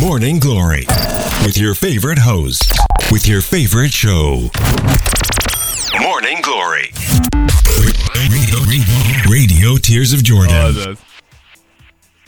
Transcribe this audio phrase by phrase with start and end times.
[0.00, 0.86] Morning Glory
[1.44, 2.72] with your favorite host,
[3.12, 4.50] with your favorite show.
[6.00, 6.92] Morning Glory.
[8.14, 10.54] Radio, radio, radio Tears of Jordan.
[10.54, 11.07] Oh, Azaz.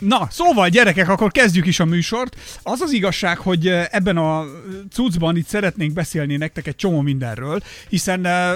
[0.01, 2.37] Na, szóval gyerekek, akkor kezdjük is a műsort.
[2.63, 4.45] Az az igazság, hogy eh, ebben a
[4.91, 7.59] cuccban itt szeretnénk beszélni nektek egy csomó mindenről,
[7.89, 8.53] hiszen eh,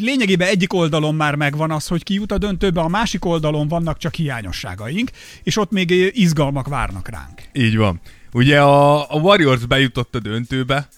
[0.00, 3.98] lényegében egyik oldalon már megvan az, hogy ki jut a döntőbe, a másik oldalon vannak
[3.98, 5.10] csak hiányosságaink,
[5.42, 7.42] és ott még eh, izgalmak várnak ránk.
[7.52, 8.00] Így van.
[8.32, 10.88] Ugye a, a Warriors bejutott a döntőbe,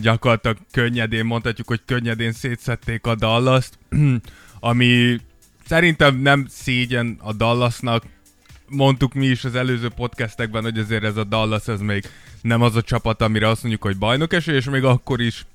[0.00, 3.78] gyakorlatilag könnyedén, mondhatjuk, hogy könnyedén szétszették a Dallas-t,
[4.60, 5.20] ami
[5.66, 8.04] szerintem nem szégyen a Dallasnak,
[8.72, 12.04] mondtuk mi is az előző podcastekben, hogy azért ez a Dallas, ez még
[12.42, 15.46] nem az a csapat, amire azt mondjuk, hogy bajnok eső, és még akkor is,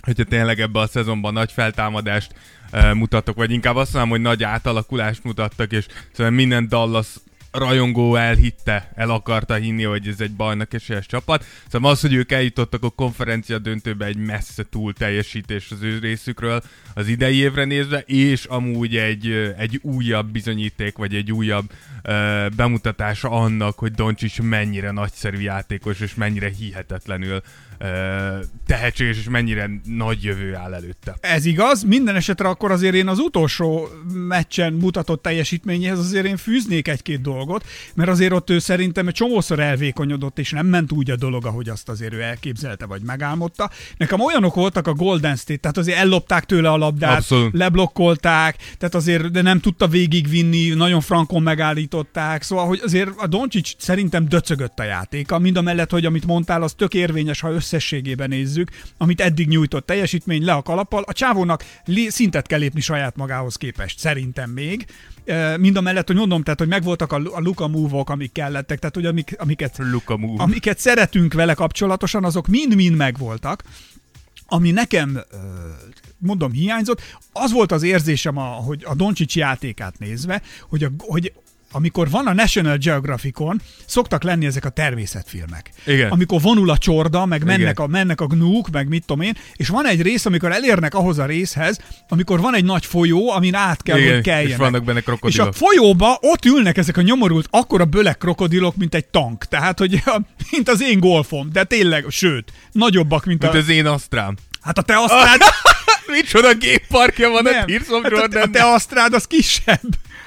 [0.00, 2.34] hogyha tényleg ebbe a szezonban nagy feltámadást
[2.70, 7.08] e, mutattak, vagy inkább azt mondom, hogy nagy átalakulást mutattak, és szóval minden Dallas
[7.52, 11.44] rajongó elhitte, el akarta hinni, hogy ez egy bajnok esélyes csapat.
[11.68, 16.62] Szóval az, hogy ők eljutottak a konferencia döntőbe egy messze túl teljesítés az ő részükről
[16.94, 21.72] az idei évre nézve, és amúgy egy, egy újabb bizonyíték, vagy egy újabb
[22.04, 27.42] uh, bemutatása annak, hogy Doncsics mennyire nagyszerű játékos, és mennyire hihetetlenül
[27.80, 27.88] uh,
[28.66, 31.16] tehetséges, és mennyire nagy jövő áll előtte.
[31.20, 36.88] Ez igaz, minden esetre akkor azért én az utolsó meccsen mutatott teljesítményéhez azért én fűznék
[36.88, 37.41] egy-két dolgot,
[37.94, 41.68] mert azért ott ő szerintem egy csomószor elvékonyodott, és nem ment úgy a dolog, ahogy
[41.68, 43.70] azt azért ő elképzelte, vagy megálmodta.
[43.96, 47.56] Nekem olyanok voltak a Golden State, tehát azért ellopták tőle a labdát, Abszolút.
[47.56, 53.74] leblokkolták, tehát azért de nem tudta végigvinni, nagyon frankon megállították, szóval hogy azért a Doncsics
[53.78, 58.28] szerintem döcögött a játéka, mind a mellett, hogy amit mondtál, az tök érvényes, ha összességében
[58.28, 61.64] nézzük, amit eddig nyújtott teljesítmény le a kalappal, a csávónak
[62.08, 64.86] szintet kell lépni saját magához képest, szerintem még.
[65.56, 68.94] Mind a mellett, hogy mondom, tehát, hogy megvoltak a, a Luka move amik kellettek, tehát,
[68.94, 70.42] hogy amik, amiket, Luka move.
[70.42, 73.62] amiket szeretünk vele kapcsolatosan, azok mind-mind megvoltak.
[74.46, 75.20] Ami nekem,
[76.18, 77.00] mondom, hiányzott,
[77.32, 81.32] az volt az érzésem, a, hogy a Doncsics játékát nézve, hogy, a, hogy
[81.72, 85.70] amikor van a National Geographicon, szoktak lenni ezek a természetfilmek.
[85.86, 86.10] Igen.
[86.10, 87.74] Amikor vonul a csorda, meg mennek Igen.
[87.74, 91.18] a, mennek a gnúk, meg mit tudom én, és van egy rész, amikor elérnek ahhoz
[91.18, 91.78] a részhez,
[92.08, 94.50] amikor van egy nagy folyó, amin át kell, Igen, hogy keljenek.
[94.50, 95.48] és vannak benne És krokodilok.
[95.48, 99.44] a folyóba ott ülnek ezek a nyomorult, akkora bölek krokodilok, mint egy tank.
[99.44, 100.02] Tehát, hogy
[100.50, 103.58] mint az én golfom, de tényleg, sőt, nagyobbak, mint, Mint a...
[103.58, 104.36] az én Astrám.
[104.60, 105.40] Hát a te asztrád...
[106.12, 108.52] Micsoda gépparkja van a nem, Tears of hát a, a Jordan.
[108.52, 109.80] te asztrád az kisebb.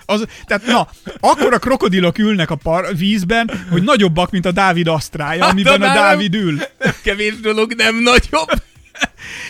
[0.06, 0.88] Az, tehát na,
[1.19, 5.81] akkor a krokodilok ülnek a par, vízben, hogy nagyobbak, mint a Dávid asztrája, Hát, amiben
[5.81, 6.59] a Dávid ül.
[7.03, 8.50] Kevés dolog nem nagyobb.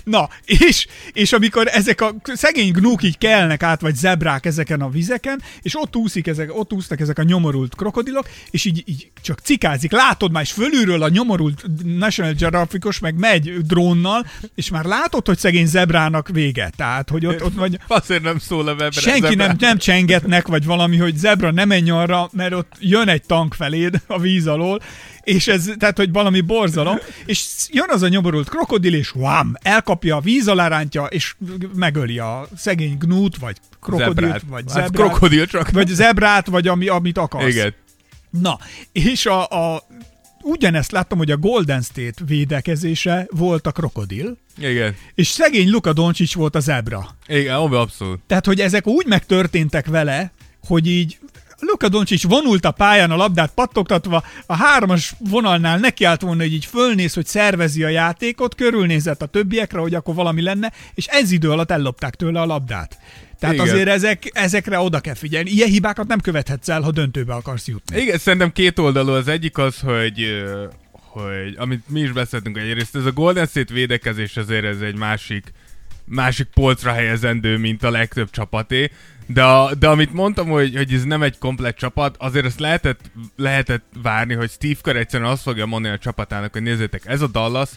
[0.03, 4.89] Na, és, és amikor ezek a szegény gnúk így kelnek át, vagy zebrák ezeken a
[4.89, 9.39] vizeken, és ott úszik ezek, ott úsznak ezek a nyomorult krokodilok, és így, így csak
[9.39, 14.25] cikázik, látod már, és fölülről a nyomorult National Geographicos meg megy drónnal,
[14.55, 16.71] és már látod, hogy szegény zebrának vége.
[16.75, 18.99] Tehát, hogy ott, ott vagy, Azért nem szól a webre.
[18.99, 23.23] senki nem, nem csengetnek, vagy valami, hogy zebra ne menj arra, mert ott jön egy
[23.23, 24.81] tank feléd a víz alól,
[25.25, 30.15] és ez, tehát, hogy valami borzalom, és jön az a nyomorult krokodil, és vám, elkapja
[30.15, 31.35] a víz alá rántja, és
[31.75, 34.41] megöli a szegény gnút, vagy krokodilt, Zebrát.
[34.49, 35.71] vagy Hát zebrát, krokodil csak.
[35.71, 37.47] vagy zebrát, vagy ami, amit akarsz.
[37.47, 37.73] Igen.
[38.29, 38.59] Na,
[38.91, 39.83] és a, a
[40.41, 44.95] ugyanezt láttam, hogy a Golden State védekezése volt a krokodil, Igen.
[45.15, 47.15] és szegény Luka Doncic volt a zebra.
[47.27, 48.19] Igen, abban abszolút.
[48.27, 50.31] Tehát, hogy ezek úgy megtörténtek vele,
[50.67, 51.17] hogy így
[51.59, 56.65] Luka Doncic vonult a pályán a labdát pattogtatva, a hármas vonalnál nekiállt volna, hogy így
[56.65, 61.51] fölnéz, hogy szervezi a játékot, körülnézett a többiekre, hogy akkor valami lenne, és ez idő
[61.51, 62.99] alatt ellopták tőle a labdát.
[63.39, 63.67] Tehát Igen.
[63.67, 65.49] azért ezek, ezekre oda kell figyelni.
[65.49, 68.01] Ilyen hibákat nem követhetsz el, ha döntőbe akarsz jutni.
[68.01, 69.11] Igen, szerintem két oldalú.
[69.11, 70.43] Az egyik az, hogy
[71.15, 75.53] hogy amit mi is beszéltünk egyrészt, ez a Golden State védekezés azért ez egy másik
[76.05, 78.91] másik polcra helyezendő, mint a legtöbb csapaté.
[79.27, 83.11] De, a, de amit mondtam, hogy, hogy ez nem egy komplet csapat, azért azt lehetett,
[83.35, 87.27] lehetett várni, hogy Steve Kerr egyszerűen azt fogja mondani a csapatának, hogy nézzétek, ez a
[87.27, 87.69] Dallas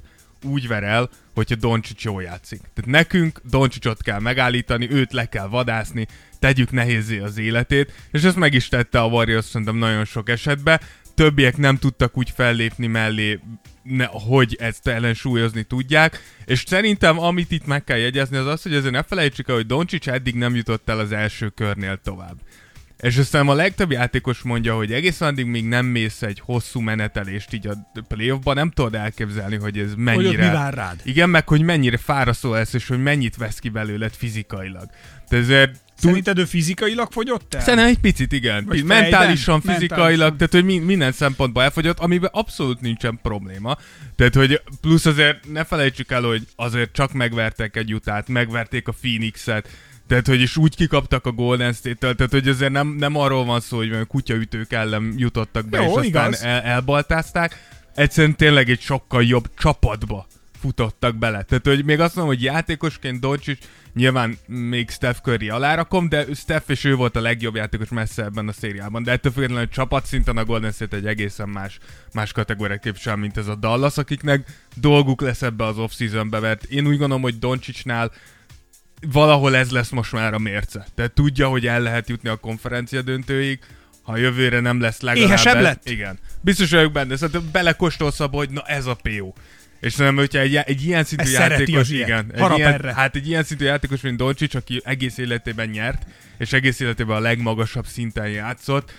[0.44, 2.60] úgy ver el, hogyha Doncic jól játszik.
[2.60, 6.06] Tehát nekünk Doncicot kell megállítani, őt le kell vadászni,
[6.38, 10.80] tegyük nehézé az életét, és ezt meg is tette a Warriors szerintem nagyon sok esetben.
[11.18, 13.40] Többiek nem tudtak úgy fellépni mellé,
[13.82, 18.74] ne, hogy ezt ellensúlyozni tudják, és szerintem amit itt meg kell jegyezni az az, hogy
[18.74, 22.36] azért ne felejtsük el, hogy Doncic eddig nem jutott el az első körnél tovább.
[23.00, 27.52] És aztán a legtöbb játékos mondja, hogy egészen addig még nem mész egy hosszú menetelést
[27.52, 30.28] így a playoffban, nem tudod elképzelni, hogy ez mennyire...
[30.28, 31.00] Hogy mi vár rád.
[31.04, 34.90] Igen, meg hogy mennyire fárasztó lesz, és hogy mennyit vesz ki belőled fizikailag.
[35.28, 37.60] De ezért Szerinted ő fizikailag fogyott el?
[37.60, 38.64] Szerintem egy picit, igen.
[38.64, 39.74] Vagy mentálisan, fejben?
[39.74, 40.36] fizikailag, Mentálisan.
[40.36, 43.76] tehát hogy mi- minden szempontból elfogyott, amiben abszolút nincsen probléma.
[44.16, 48.92] Tehát, hogy plusz azért ne felejtsük el, hogy azért csak megvertek egy utát, megverték a
[49.00, 49.68] Phoenixet,
[50.06, 53.60] tehát, hogy is úgy kikaptak a Golden State-től, tehát, hogy azért nem, nem arról van
[53.60, 57.66] szó, hogy kutyaütők ellen jutottak be, Jó, és aztán el, elbaltázták.
[57.94, 60.26] Egyszerűen tényleg egy sokkal jobb csapatba
[60.60, 61.42] futottak bele.
[61.42, 63.58] Tehát, hogy még azt mondom, hogy játékosként Doncic
[63.94, 68.48] nyilván még Steph Curry alárakom, de Steph és ő volt a legjobb játékos messze ebben
[68.48, 69.02] a szériában.
[69.02, 71.78] De ettől függetlenül csapatszinten a Golden State egy egészen más,
[72.12, 76.86] más kategóriát képvisel, mint ez a Dallas, akiknek dolguk lesz ebbe az off-seasonbe, mert én
[76.86, 78.12] úgy gondolom, hogy Doncicnál
[79.12, 80.86] valahol ez lesz most már a mérce.
[80.94, 83.58] Tehát tudja, hogy el lehet jutni a konferencia döntőig,
[84.02, 85.28] ha jövőre nem lesz legalább...
[85.28, 85.88] Éhesebb lett?
[85.88, 86.18] Igen.
[86.40, 89.32] Biztos vagyok benne, szerintem belekóstolsz abba, hogy na ez a PO.
[89.80, 92.94] És szerintem, hogyha egy, egy ilyen szintű Ez szereti játékos, igen, egy ilyen, erre.
[92.94, 96.06] hát egy ilyen szintű játékos, mint Doncsics, aki egész életében nyert,
[96.38, 98.92] és egész életében a legmagasabb szinten játszott,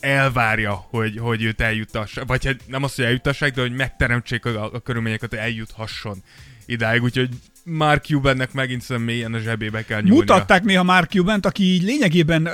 [0.00, 4.72] elvárja, hogy, hogy őt eljutassák, vagy hát nem azt, hogy eljutassák, de hogy megteremtsék a,
[4.72, 6.22] a körülményeket, hogy eljuthasson
[6.66, 7.28] idáig, úgyhogy
[7.68, 10.18] Mark Cubannek megint szerintem mélyen a zsebébe kell nyúlnia.
[10.18, 12.48] Mutatták néha Mark Cuban-t, aki így lényegében,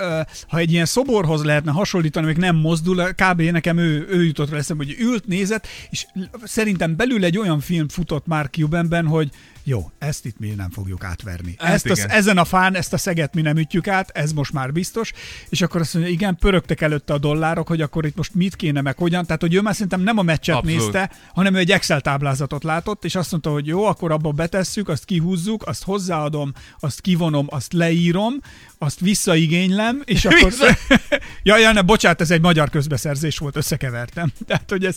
[0.49, 3.41] ha egy ilyen szoborhoz lehetne hasonlítani, még nem mozdul, kb.
[3.41, 6.06] nekem ő, ő jutott rá eszembe, hogy ült, nézett, és
[6.44, 9.31] szerintem belül egy olyan film futott Mark Cubanben, hogy
[9.64, 11.55] jó, ezt itt mi nem fogjuk átverni.
[11.59, 14.53] Hát ezt az, ezen a fán, ezt a szeget mi nem ütjük át, ez most
[14.53, 15.12] már biztos.
[15.49, 18.81] És akkor azt mondja, igen, pörögtek előtte a dollárok, hogy akkor itt most mit kéne,
[18.81, 19.26] meg hogyan.
[19.26, 20.81] Tehát, hogy ő már szerintem nem a meccset Abszolút.
[20.81, 24.88] nézte, hanem ő egy Excel táblázatot látott, és azt mondta, hogy jó, akkor abba betesszük,
[24.88, 28.35] azt kihúzzuk, azt hozzáadom, azt kivonom, azt leírom,
[28.79, 30.44] azt visszaigénylem, és akkor...
[30.44, 30.79] Vissza-
[31.43, 34.32] ja, ja, ne, bocsánat, ez egy magyar közbeszerzés volt, összekevertem.
[34.47, 34.97] Tehát, hogy ez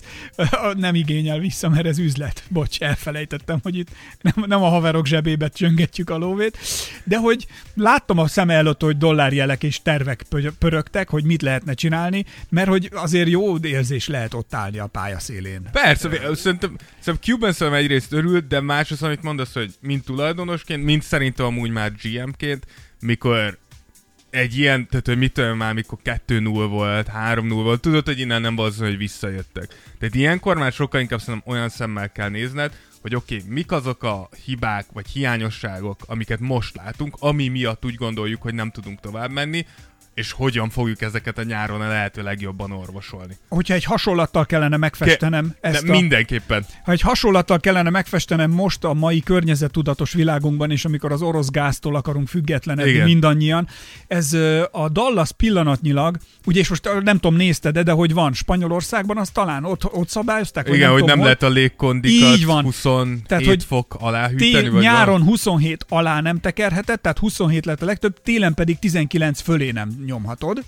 [0.78, 2.44] nem igényel vissza, mert ez üzlet.
[2.50, 3.88] Bocs, elfelejtettem, hogy itt
[4.22, 6.58] nem, nem a haverok zsebébe csöngetjük a lóvét.
[7.04, 11.74] De hogy láttam a szem előtt, hogy dollárjelek és tervek pö- pörögtek, hogy mit lehetne
[11.74, 15.70] csinálni, mert hogy azért jó érzés lehet ott állni a pályaszélén.
[15.72, 20.04] Persze, vé- szerintem, szerintem Cuban szerintem egyrészt örült, de más az, amit mondasz, hogy mint
[20.06, 22.66] tulajdonosként, mint szerintem amúgy már GM-ként,
[23.00, 23.58] mikor
[24.36, 28.42] egy ilyen, tehát hogy mit tudom már, mikor 2-0 volt, 3-0 volt, tudod, hogy innen
[28.42, 29.68] nem az, hogy visszajöttek.
[30.00, 34.04] Tehát ilyenkor már sokkal inkább szerintem olyan szemmel kell nézned, hogy oké, okay, mik azok
[34.04, 39.32] a hibák vagy hiányosságok, amiket most látunk, ami miatt úgy gondoljuk, hogy nem tudunk tovább
[39.32, 39.66] menni,
[40.16, 43.38] és hogyan fogjuk ezeket a nyáron a lehető legjobban orvosolni.
[43.50, 45.92] Hogyha egy hasonlattal kellene megfestenem de ezt a...
[45.92, 46.66] mindenképpen.
[46.84, 51.96] Ha egy hasonlattal kellene megfestenem most a mai környezettudatos világunkban, és amikor az orosz gáztól
[51.96, 53.06] akarunk függetlenedni Igen.
[53.06, 53.68] mindannyian,
[54.08, 54.34] ez
[54.72, 59.66] a Dallas pillanatnyilag, ugye és most nem tudom, nézted de hogy van Spanyolországban, az talán
[59.66, 61.26] ott, ott szabályozták, Igen, hogy tudom, nem hol.
[61.26, 62.64] lehet a légkondikat Így van.
[62.64, 65.28] 27 Tehát, hogy fok alá hűteni, vagy nyáron van?
[65.28, 70.64] 27 alá nem tekerheted, tehát 27 lett a legtöbb, télen pedig 19 fölé nem nyomhatod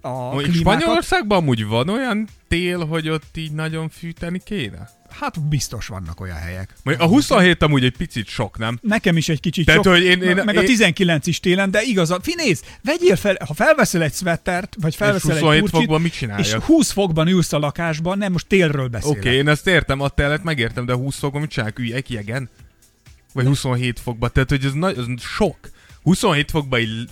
[0.00, 0.80] a Mondjuk klímákat.
[0.80, 4.90] Spanyolországban amúgy van olyan tél, hogy ott így nagyon fűteni kéne?
[5.10, 6.74] Hát biztos vannak olyan helyek.
[6.98, 8.78] A 27 amúgy egy picit sok, nem?
[8.82, 11.70] Nekem is egy kicsit Tehát, sok, hogy én- én- meg a én- 19 is télen,
[11.70, 12.22] de igazad.
[12.22, 16.12] Fi, nézd, vegyél fel, ha felveszel egy szvettert, vagy felveszel egy 27 purcsit, fokban mit
[16.12, 16.62] és csináljak?
[16.62, 19.16] 20 fokban ülsz a lakásban, nem most télről beszélek.
[19.18, 21.78] Oké, okay, én ezt értem, a telet megértem, de 20 fokban mit csinálják?
[21.78, 22.48] Üljek jegen?
[23.32, 24.30] Vagy 27 fokban?
[24.32, 25.56] Tehát, hogy ez, nagy, ez sok.
[26.02, 27.08] 27 fokban így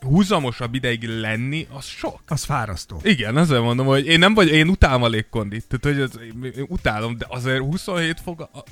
[0.00, 2.20] húzamosabb ideig lenni, az sok.
[2.26, 3.00] Az fárasztó.
[3.02, 6.66] Igen, azért mondom, hogy én nem vagy, én utálom a légkondit, tehát hogy én, én
[6.68, 8.64] utálom, de azért 27 fok, a,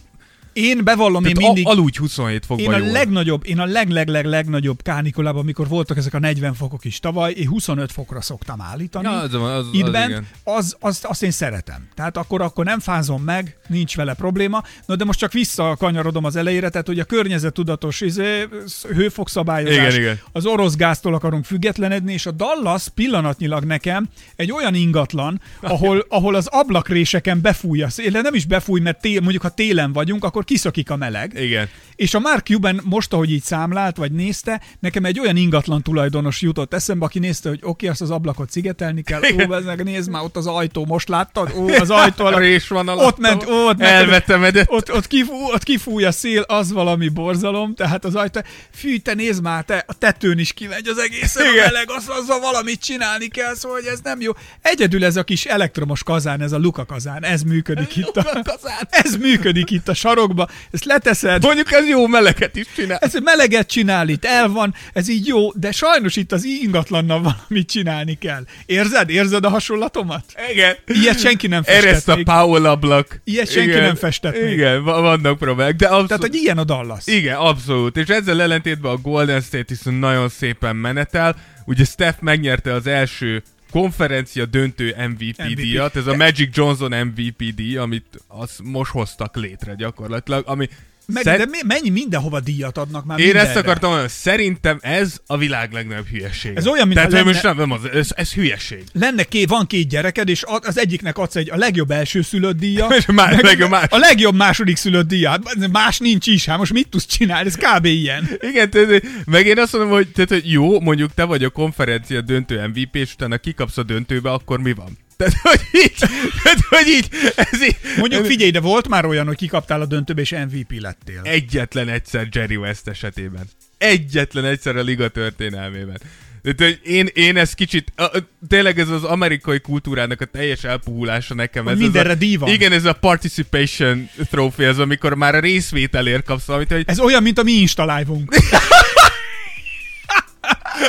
[0.54, 1.66] Én bevallom, én tehát mindig...
[1.66, 2.92] a, aludj 27 fokban Én a jól.
[2.92, 6.98] legnagyobb, én a leg, leg, leg, legnagyobb kánikulában, amikor voltak ezek a 40 fokok is
[7.00, 9.04] tavaly, én 25 fokra szoktam állítani.
[9.04, 10.26] Ja, az, az, Itt az, bent, igen.
[10.44, 11.88] az, az, azt én szeretem.
[11.94, 14.62] Tehát akkor, akkor nem fázom meg, nincs vele probléma.
[14.86, 18.48] No, de most csak visszakanyarodom az elejére, tehát hogy a környezettudatos izé,
[18.94, 20.20] hőfokszabályozás, Igen, igen.
[20.32, 26.34] az orosz gáztól akarunk függetlenedni, és a Dallas pillanatnyilag nekem egy olyan ingatlan, ahol, ahol
[26.34, 30.43] az ablakréseken befúj a szél, nem is befúj, mert tél, mondjuk ha télen vagyunk, akkor
[30.44, 31.32] kiszakik a meleg.
[31.40, 31.68] Igen.
[31.96, 36.40] És a Mark Cuban most, ahogy így számlált, vagy nézte, nekem egy olyan ingatlan tulajdonos
[36.40, 40.10] jutott eszembe, aki nézte, hogy oké, okay, azt az ablakot szigetelni kell, ó, ezek, nézd
[40.10, 41.52] már, ott az ajtó, most láttad?
[41.56, 43.06] Ó, az ajtó alatt, rés van alatt.
[43.06, 47.74] ott ment, ó, ott ment, ott, ott, kifú, ott kifúj a szél, az valami borzalom,
[47.74, 48.40] tehát az ajtó,
[48.72, 51.64] fű, te nézd már, te, a tetőn is kimegy az egész a Igen.
[51.64, 54.32] meleg, az, azzal valamit csinálni kell, szóval hogy ez nem jó.
[54.62, 58.88] Egyedül ez a kis elektromos kazán, ez a Luka kazán, ez működik itt a, Kazán.
[58.90, 62.98] ez működik itt a sarokban, sarokba, ezt leteszed, Mondjuk ez jó meleget is csinál.
[62.98, 67.70] ez meleget csinál itt, el van, ez így jó, de sajnos itt az ingatlannal valamit
[67.70, 68.44] csinálni kell.
[68.66, 69.10] Érzed?
[69.10, 70.24] Érzed a hasonlatomat?
[70.52, 70.76] Igen.
[70.86, 72.18] Ilyet senki nem festett Ereszt a.
[72.24, 73.20] Powell ablak.
[73.24, 74.52] Ilyet senki nem festett még.
[74.52, 76.06] Igen, va- vannak problémák, de abszolút...
[76.08, 77.06] Tehát, hogy ilyen a Dallas.
[77.06, 77.96] Igen, abszolút.
[77.96, 81.36] És ezzel ellentétben a Golden State viszont nagyon szépen menetel.
[81.66, 83.42] Ugye Steph megnyerte az első
[83.80, 85.54] konferencia döntő MVP, MVP.
[85.54, 90.68] díjat, ez a Magic Johnson MVP díj, amit azt most hoztak létre gyakorlatilag, ami
[91.06, 93.48] Meg, szer- de mennyi mindenhova díjat adnak már Én mindenre.
[93.48, 96.56] ezt akartam mondani, szerintem ez a világ legnagyobb hülyeség.
[96.56, 98.84] Ez olyan, mintha Tehát, lenne- most nem, nem az, ez, ez hülyeség.
[98.92, 102.94] Lenne ké, van két gyereked, és az egyiknek adsz egy a legjobb első szülött díjat,
[102.98, 105.54] És a má- legjobb más- a legjobb második szülött díjat.
[105.72, 107.48] Más nincs is, hát most mit tudsz csinálni?
[107.48, 107.84] Ez kb.
[107.84, 108.28] ilyen.
[108.40, 112.20] Igen, tehát, meg én azt mondom, hogy, tehát, hogy jó, mondjuk te vagy a konferencia
[112.20, 114.98] döntő MVP, és utána kikapsz a döntőbe, akkor mi van?
[115.16, 115.94] Tehát, hogy így,
[116.42, 120.20] tehát, hogy így, ez így, Mondjuk figyelj, de volt már olyan, hogy kikaptál a döntőbe,
[120.20, 121.20] és MVP lettél.
[121.22, 123.44] egyetlen egyszer Jerry West esetében.
[123.78, 126.00] Egyetlen egyszer a liga történelmében.
[126.42, 128.10] Tehát, hogy én, én ez kicsit, a,
[128.48, 131.64] tényleg ez az amerikai kultúrának a teljes elpuhulása nekem.
[131.64, 132.48] Hogy Ez mindenre a, díj van.
[132.48, 137.22] Igen, ez a participation trophy, ez amikor már a részvételért kapsz valamit, hogy Ez olyan,
[137.22, 138.34] mint a mi Insta live-unk.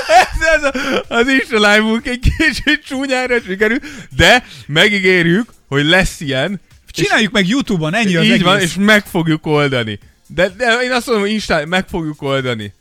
[0.08, 3.80] ez, ez a, az Insta live egy kicsit csúnyára sikerül,
[4.16, 6.62] de megígérjük, hogy lesz ilyen,
[6.92, 8.44] Csináljuk meg YouTube-on, ennyi az így egész.
[8.44, 10.00] van, és meg fogjuk oldani.
[10.28, 12.74] De, de én azt mondom, Insta meg fogjuk oldani.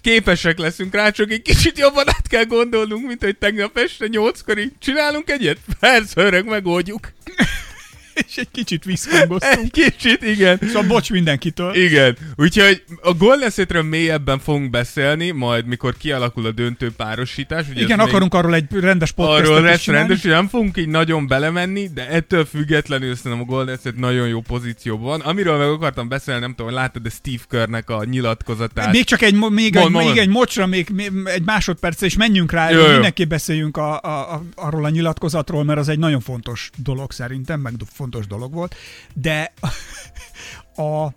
[0.00, 4.58] Képesek leszünk rá, csak egy kicsit jobban át kell gondolnunk, mint hogy tegnap este nyolckor
[4.58, 5.58] így csinálunk egyet?
[5.80, 7.12] Persze, öreg, megoldjuk.
[8.28, 9.58] És egy kicsit visszhangoztunk.
[9.62, 10.58] Egy kicsit, igen.
[10.62, 11.74] Szóval bocs mindenkitől.
[11.74, 17.66] Igen, úgyhogy a Golden State-ről mélyebben fogunk beszélni, majd mikor kialakul a döntő párosítás.
[17.70, 20.88] Ugye Igen, még- akarunk arról egy rendes podcastot Arról lesz rendes, hogy nem fogunk így
[20.88, 25.20] nagyon belemenni, de ettől függetlenül szerintem a Golden State nagyon jó pozícióban van.
[25.20, 28.92] Amiről meg akartam beszélni, nem tudom, hogy láttad, de Steve Kerrnek a nyilatkozatát.
[28.92, 29.40] Még csak egy, még,
[29.74, 30.06] Mond, egy, mond.
[30.06, 32.90] még egy mocsra, még, még egy másodperc, és menjünk rá, Jó, jó.
[32.92, 37.60] mindenképp beszéljünk a, a, a, arról a nyilatkozatról, mert az egy nagyon fontos dolog szerintem,
[37.60, 38.74] meg do- fontos dolog volt,
[39.14, 39.52] de
[40.86, 41.08] a,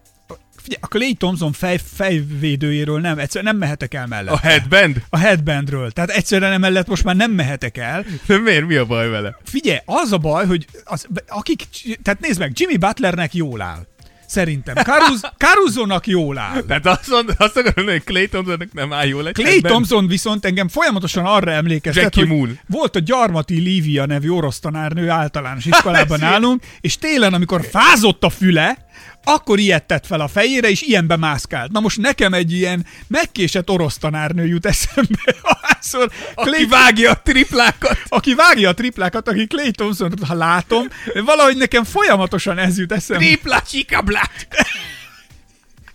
[0.55, 4.33] figyelj, a Clay Thompson fej, fejvédőjéről nem, egyszerűen nem mehetek el mellett.
[4.33, 5.03] A headband?
[5.09, 5.91] a headbandről.
[5.91, 8.05] Tehát egyszerűen emellett most már nem mehetek el.
[8.25, 8.65] De miért?
[8.65, 9.37] Mi a baj vele?
[9.43, 11.67] Figyelj, az a baj, hogy az, akik,
[12.03, 13.85] tehát nézd meg, Jimmy Butlernek jól áll.
[14.27, 14.75] Szerintem.
[14.75, 16.61] Caruz, Caruso-nak jól áll.
[16.61, 19.61] Tehát azt, azt akarom hogy Clay Thompsonnak nem áll jól egy Clay?
[19.61, 22.59] Thompson viszont engem folyamatosan arra emlékeztet, Jackie hogy Moon.
[22.67, 28.29] volt a Gyarmati Lívia nevű orosz tanárnő általános iskolában nálunk, és télen, amikor fázott a
[28.29, 28.84] füle,
[29.23, 31.71] akkor ilyet tett fel a fejére, és ilyenbe mászkált.
[31.71, 35.35] Na most nekem egy ilyen megkésett orosz tanárnő jut eszembe.
[35.41, 37.99] Ahányszor Aki vágja a triplákat.
[38.07, 40.87] aki vágja a triplákat, aki Clay thompson ha látom,
[41.25, 43.25] valahogy nekem folyamatosan ez jut eszembe.
[43.25, 44.47] Tripla csikablát.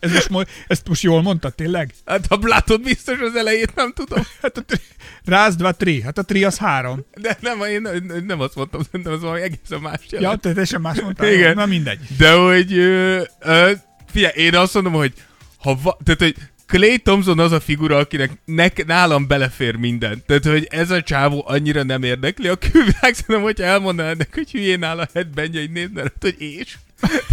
[0.01, 1.95] Ez most, mo- ezt most jól mondtad, tényleg?
[2.07, 4.23] Hát a blátod biztos az elejét nem tudom.
[4.43, 4.79] Hát a tri,
[5.25, 6.03] ráz, dva, tri.
[6.03, 7.07] Hát a tri az három.
[7.21, 10.41] De nem, én nem- nem azt mondtam, szerintem az valami egészen más Ja, jelent.
[10.41, 11.33] te teljesen más mondtál.
[11.33, 11.55] Igen.
[11.55, 11.99] Na mindegy.
[12.19, 13.71] De hogy, ö, ö,
[14.13, 15.13] figyelj, én azt mondom, hogy
[15.59, 16.35] ha va, tehát, hogy
[16.67, 20.23] Clay Thompson az a figura, akinek nek, nálam belefér minden.
[20.27, 22.49] Tehát, hogy ez a csávó annyira nem érdekli.
[22.49, 26.77] A külvilág szerintem, hogyha elmondaná ennek, hogy hülyén áll a headbandja, így nézne hogy és.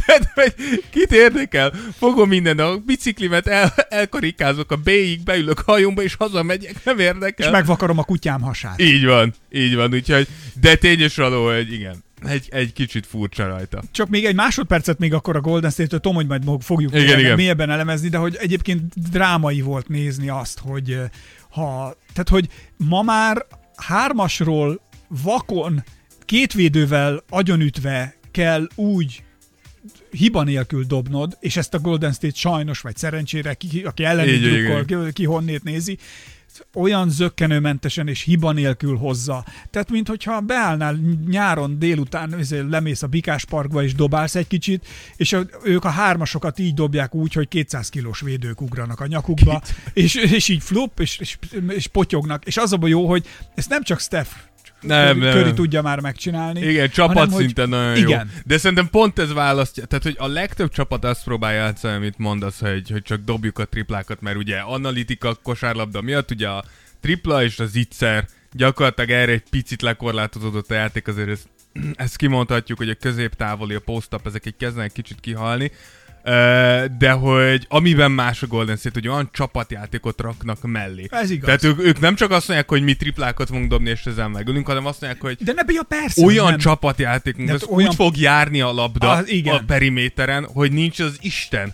[0.06, 0.54] Tehát, hogy
[0.90, 1.74] kit érdekel?
[1.98, 7.46] Fogom minden, a biciklimet el, elkarikázok a B-ig, beülök hajomba, és hazamegyek, nem érdekel.
[7.46, 8.82] És megvakarom a kutyám hasát.
[8.82, 10.28] Így van, így van, úgyhogy,
[10.60, 13.82] de tényes való, hogy igen, egy, egy kicsit furcsa rajta.
[13.92, 17.20] Csak még egy másodpercet még akkor a Golden State-től, tudom, hogy majd fogjuk Igen, igen,
[17.20, 17.36] igen.
[17.36, 21.00] mélyebben elemezni, de hogy egyébként drámai volt nézni azt, hogy
[21.50, 22.48] ha, tehát hogy
[22.78, 23.46] ma már
[23.76, 25.84] hármasról vakon
[26.26, 29.24] két védővel agyonütve kell úgy
[30.12, 34.42] hiba nélkül dobnod, és ezt a Golden State sajnos, vagy szerencsére, ki, aki elleni Így,
[34.42, 35.98] drukkol, ki, ki honnét nézi,
[36.74, 39.46] olyan zöggenőmentesen és hiba nélkül hozza.
[39.70, 45.34] Tehát, mint hogyha beállnál nyáron délután, lemész a Bikás Parkba és dobálsz egy kicsit, és
[45.34, 49.62] a, ők a hármasokat így dobják úgy, hogy 200 kilós védők ugranak a nyakukba,
[49.94, 51.38] és, és így flup, és, és,
[51.68, 52.46] és potyognak.
[52.46, 54.30] És az a jó, hogy ezt nem csak Steph
[54.82, 55.56] Nem, nem, nem.
[55.56, 56.60] tudja már megcsinálni.
[56.62, 58.10] Igen, csapat hanem, hogy- szinten nagyon igen.
[58.34, 58.42] jó.
[58.46, 62.60] De szerintem pont ez választja, tehát hogy a legtöbb csapat azt próbálja játszani, amit mondasz,
[62.60, 66.64] hogy, hogy csak dobjuk a triplákat, mert ugye analitika kosárlabda miatt ugye a
[67.02, 71.48] tripla és az zicser gyakorlatilag erre egy picit lekorlátozódott a játék, azért ezt,
[71.96, 75.72] ezt kimondhatjuk, hogy a középtávoli, a post ezek egy kezdenek kicsit kihalni.
[76.98, 81.08] De hogy amiben más a Golden State, hogy olyan csapatjátékot raknak mellé.
[81.10, 81.46] Ez igaz.
[81.46, 84.68] Tehát ők, ők nem csak azt mondják, hogy mi triplákat fogunk dobni, és ezzel megülünk,
[84.68, 86.58] hanem azt mondják, hogy De ne ja, persze, olyan nem.
[86.58, 89.56] csapatjátékunk, az olyan- úgy fog járni a labda Az, igen.
[89.56, 91.74] a periméteren, hogy nincs az Isten.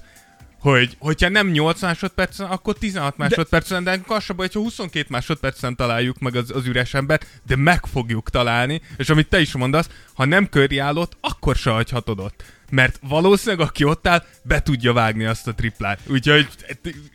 [0.59, 5.05] Hogy, hogyha nem 8 másodpercen, akkor 16 másodpercen, de, de az sem baj, hogyha 22
[5.09, 9.53] másodpercen találjuk meg az, az üres embert, de meg fogjuk találni, és amit te is
[9.53, 12.43] mondasz, ha nem körri állott, akkor se hagyhatod ott.
[12.73, 15.99] Mert valószínűleg aki ott áll, be tudja vágni azt a triplát.
[16.07, 16.47] Úgyhogy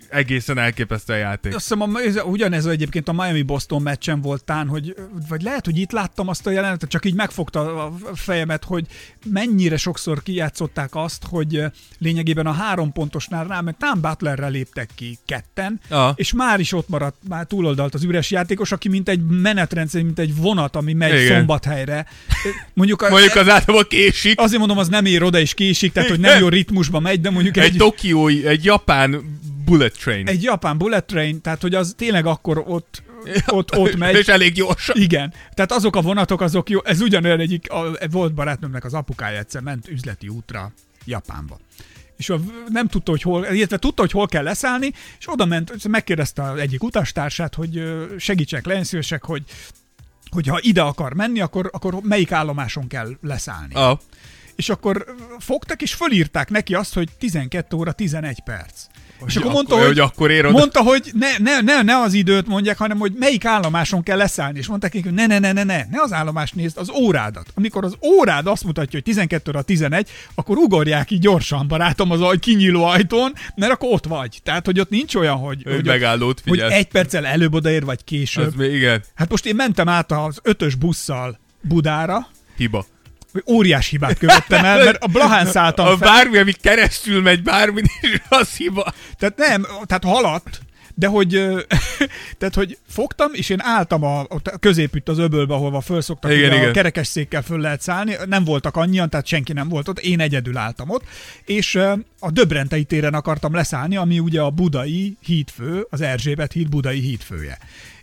[0.08, 1.54] egészen elképesztő a játék.
[1.54, 4.94] Azt hiszem, a, ez, ugyanez egyébként a Miami-Boston meccsen volt tán, hogy,
[5.28, 8.86] vagy lehet, hogy itt láttam azt a jelenetet, csak így megfogta a fejemet, hogy
[9.24, 11.64] mennyire sokszor kijátszották azt, hogy
[11.98, 16.12] lényegében a három pontosnál rá, mert Tom Butlerre léptek ki ketten, Aha.
[16.16, 20.18] és már is ott maradt, már túloldalt az üres játékos, aki mint egy menetrendszer, mint
[20.18, 21.36] egy vonat, ami megy Igen.
[21.36, 22.06] szombathelyre.
[22.74, 24.40] Mondjuk, a, Mondjuk az általában késik.
[24.40, 27.30] azért mondom, az nem ér oda és késik, tehát hogy nem jó ritmusba megy, de
[27.30, 30.28] mondjuk Egy, egy, tokiói, egy japán bullet train.
[30.28, 33.02] egy japán bullet train, tehát hogy az tényleg akkor ott,
[33.46, 34.14] ott, ott megy.
[34.16, 34.96] És elég gyorsan.
[35.00, 35.32] Igen.
[35.54, 36.84] Tehát azok a vonatok, azok jó.
[36.84, 40.72] Ez ugyanolyan egyik, a, volt barátnőmnek az apukája egyszer ment üzleti útra
[41.04, 41.58] Japánba.
[42.16, 42.32] És
[42.68, 46.58] nem tudta, hogy hol, illetve tudta, hogy hol kell leszállni, és oda ment, megkérdezte az
[46.58, 47.82] egyik utastársát, hogy
[48.18, 49.42] segítsek, legyen szívesek, hogy
[50.30, 53.74] hogyha ide akar menni, akkor, akkor melyik állomáson kell leszállni.
[53.74, 53.98] Ah.
[54.58, 55.04] És akkor
[55.38, 58.72] fogtak, és fölírták neki azt, hogy 12 óra 11 perc.
[59.26, 60.58] És Hogy akkor mondta, akkor- hogy, hogy akkor ér oda.
[60.58, 64.58] mondta, hogy ne, ne, ne, ne, az időt mondják, hanem hogy melyik állomáson kell leszállni.
[64.58, 67.46] És mondták neki, hogy ne, ne, ne, ne, ne, ne az állomást nézd, az órádat.
[67.54, 72.20] Amikor az órád azt mutatja, hogy 12 óra 11, akkor ugorják így gyorsan, barátom, az
[72.20, 74.40] aj, kinyíló ajtón, mert akkor ott vagy.
[74.42, 78.04] Tehát, hogy ott nincs olyan, hogy, Hogy hogy, megállót hogy egy perccel előbb odaér, vagy
[78.04, 78.46] később.
[78.46, 82.86] Az még igen, Hát most én mentem át az ötös busszal Budára, hiba.
[83.46, 86.08] Óriás hibát követtem el, mert a Blahán szálltam A fel.
[86.08, 87.82] bármi, ami keresztül megy bármi,
[88.28, 88.92] az hiba.
[89.18, 90.60] Tehát nem, tehát haladt,
[90.98, 91.30] de hogy,
[92.38, 96.44] tehát, hogy fogtam, és én álltam a, ott középütt az öbölbe, ahova föl szoktak, Igen,
[96.44, 96.72] ugye a igen.
[96.72, 100.90] kerekesszékkel föl lehet szállni, nem voltak annyian, tehát senki nem volt ott, én egyedül álltam
[100.90, 101.04] ott,
[101.44, 101.74] és
[102.18, 107.58] a Döbrentei téren akartam leszállni, ami ugye a budai hídfő, az Erzsébet híd budai hídfője.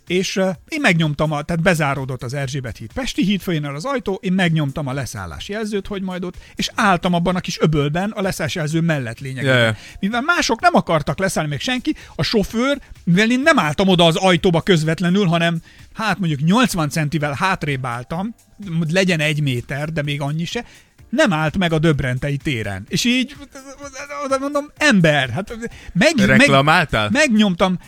[0.06, 0.36] És
[0.68, 4.92] én megnyomtam, a, tehát bezáródott az Erzsébet híd Pesti hídfőjénél az ajtó, én megnyomtam a
[4.92, 9.20] leszállás jelzőt, hogy majd ott, és álltam abban a kis öbölben a leszállás jelző mellett
[9.20, 9.58] lényegében.
[9.58, 9.76] Ja.
[10.00, 14.16] Mivel mások nem akartak leszállni, még senki, a sofőr, mivel én nem álltam oda az
[14.16, 15.62] ajtóba közvetlenül, hanem
[15.94, 18.34] hát mondjuk 80 centivel hátrébb álltam,
[18.90, 20.64] legyen egy méter, de még annyi se,
[21.08, 22.86] nem állt meg a Döbrentei téren.
[22.88, 23.36] És így,
[24.24, 25.56] oda mondom, ember, hát
[25.92, 27.08] meg, meg, Reklamáltál?
[27.12, 27.78] megnyomtam,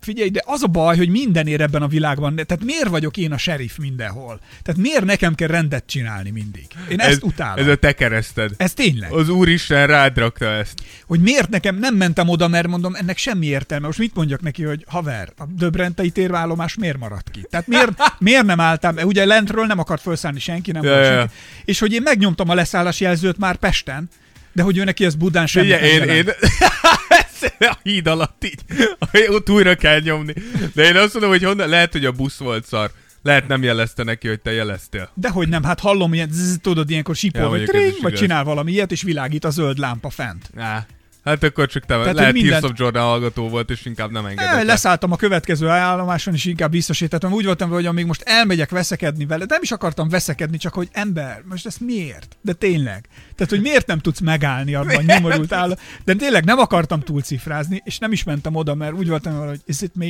[0.00, 2.34] Figyelj, de az a baj, hogy minden ér ebben a világban.
[2.34, 4.40] Tehát miért vagyok én a sheriff mindenhol?
[4.62, 6.66] Tehát miért nekem kell rendet csinálni mindig?
[6.88, 7.64] Én ezt ez, utálom.
[7.64, 8.50] Ez a te kereszted.
[8.56, 9.12] Ez tényleg.
[9.12, 10.80] Az úristen rád rakta ezt.
[11.06, 13.86] Hogy miért nekem nem mentem oda, mert mondom, ennek semmi értelme.
[13.86, 17.46] Most mit mondjak neki, hogy haver, a Döbrentei térvállomás miért maradt ki?
[17.50, 18.96] Tehát miért, miért nem álltam?
[18.96, 21.12] Ugye lentről nem akart felszállni senki, nem Ja, volt ja.
[21.12, 21.32] senki.
[21.64, 24.08] És hogy én megnyomtam a leszállás jelzőt már Pesten,
[24.52, 26.24] de hogy ő neki ez Budán semmi Figyelj, én, én,
[27.58, 28.60] a híd alatt így,
[29.28, 30.34] ott újra kell nyomni.
[30.74, 32.90] De én azt mondom, hogy honnan, lehet, hogy a busz volt szar.
[33.22, 35.10] Lehet nem jelezte neki, hogy te jeleztél.
[35.14, 38.44] De hogy nem, hát hallom ilyen, zzz, tudod, ilyenkor sipol, Ja, vagy, tring, vagy csinál
[38.44, 40.50] valami ilyet, és világít a zöld lámpa fent.
[40.56, 40.86] Á,
[41.28, 44.26] hát akkor csak te hogy lehet mindent- Tears of Jordan hallgató volt, és inkább nem
[44.26, 44.52] engedett.
[44.52, 44.62] E, le.
[44.62, 47.32] leszálltam a következő állomáson, és inkább visszasétáltam.
[47.32, 51.42] Úgy voltam, hogy amíg most elmegyek veszekedni vele, nem is akartam veszekedni, csak hogy ember,
[51.48, 52.36] most ezt miért?
[52.40, 53.08] De tényleg.
[53.34, 55.78] Tehát, hogy miért nem tudsz megállni abban a nyomorult áll.
[56.04, 59.80] De tényleg nem akartam túlcifrázni, és nem is mentem oda, mert úgy voltam, hogy is
[59.80, 60.06] it me?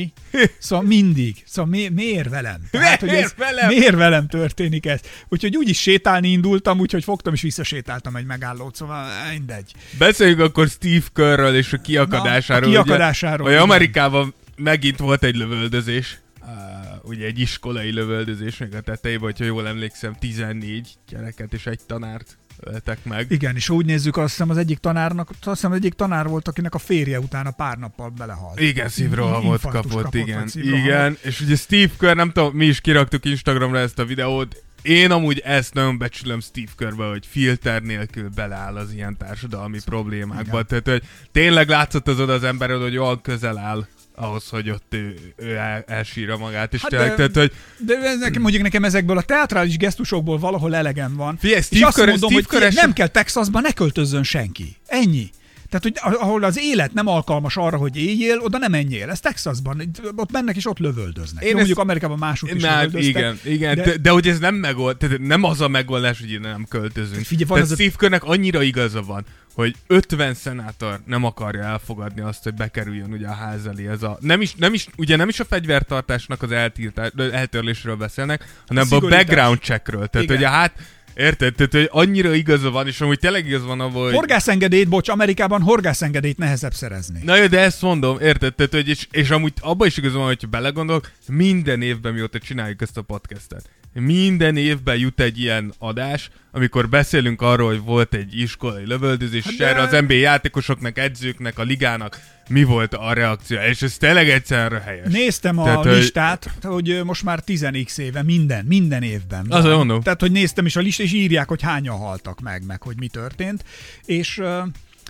[0.59, 1.43] Szóval mindig.
[1.45, 2.61] Szóval mi, miért velem?
[2.71, 3.67] Tehát, hogy ez, Miért velem?
[3.67, 4.99] Miért velem történik ez?
[5.29, 9.71] Úgyhogy úgy is sétálni indultam, úgyhogy fogtam és visszasétáltam egy megállót, szóval mindegy.
[9.97, 12.71] Beszéljünk akkor Steve Kerrről és a kiakadásáról.
[12.71, 13.69] Na, a kiakadásáról, Ugye, igen.
[13.69, 16.19] Amerikában megint volt egy lövöldözés.
[16.41, 21.79] Uh, ugye egy iskolai lövöldözés meg a tetejében, hogyha jól emlékszem, 14 gyereket és egy
[21.87, 23.31] tanárt öltek meg.
[23.31, 26.47] Igen, és úgy nézzük, azt hiszem az egyik tanárnak, azt hiszem az egyik tanár volt,
[26.47, 28.59] akinek a férje utána pár nappal belehalt.
[28.59, 30.49] Igen, szívrohamot kapott, kapott, igen.
[30.53, 35.11] Igen, és ugye Steve Kerr, nem tudom, mi is kiraktuk Instagramra ezt a videót, én
[35.11, 40.41] amúgy ezt nagyon becsülöm Steve Kerrbe, hogy filter nélkül beleáll az ilyen társadalmi problémákba.
[40.63, 40.65] Igen.
[40.67, 44.93] Tehát, hogy tényleg látszott az oda az emberről, hogy olyan közel áll ahhoz, hogy ott
[44.93, 47.51] ő, ő el, elsírja magát, és Hát tényleg, de- tehát, hogy
[47.85, 51.37] De ez nekem, mondjuk nekem ezekből a teatrális gesztusokból valahol elegem van.
[51.37, 54.75] Figyelj, és Steve azt Kerr- mondom, Steve hogy Kerr- nem kell Texasba, ne költözzön senki.
[54.87, 55.29] Ennyi.
[55.69, 59.09] Tehát, hogy ahol az élet nem alkalmas arra, hogy éljél, oda nem menjél.
[59.09, 61.43] Ez Texasban, ott mennek és ott lövöldöznek.
[61.43, 61.55] Én Jó, ezt...
[61.55, 63.83] mondjuk Amerikában mások is Na, igen, igen, de...
[63.83, 67.25] De, de, hogy ez nem megold, tehát nem az a megoldás, hogy nem költözünk.
[67.25, 72.21] Figyelj, van tehát az Steve Körnek annyira igaza van, hogy 50 szenátor nem akarja elfogadni
[72.21, 74.17] azt, hogy bekerüljön ugye a ház elé ez a...
[74.21, 78.95] Nem is, nem is, ugye nem is a fegyvertartásnak az eltiltás, eltörlésről beszélnek, hanem a,
[78.95, 80.07] a background checkről.
[80.07, 80.37] Tehát, Igen.
[80.37, 80.73] hogy hát
[81.19, 81.55] Érted?
[81.55, 84.13] Tehát, hogy annyira igaza van, és amúgy tényleg igaz van abban, hogy...
[84.13, 87.19] Horgászengedélyt, bocs, Amerikában horgászengedélyt nehezebb szerezni.
[87.23, 88.55] Na jó, de ezt mondom, érted?
[88.55, 92.81] Tehát, hogy és, és amúgy abban is igaza van, hogyha belegondolok, minden évben mióta csináljuk
[92.81, 98.39] ezt a podcastet minden évben jut egy ilyen adás, amikor beszélünk arról, hogy volt egy
[98.39, 99.67] iskolai lövöldözés, hát de...
[99.67, 104.79] erre az NBA játékosoknak, edzőknek, a ligának mi volt a reakció, és ez tényleg egyszerre
[104.79, 105.11] helyes.
[105.11, 106.93] Néztem a Tehát, listát, hogy...
[106.93, 109.45] hogy most már 10x éve minden, minden évben.
[109.49, 110.01] Az mondom.
[110.01, 113.07] Tehát, hogy néztem is a listát, és írják, hogy hányan haltak meg, meg hogy mi
[113.07, 113.63] történt,
[114.05, 114.41] és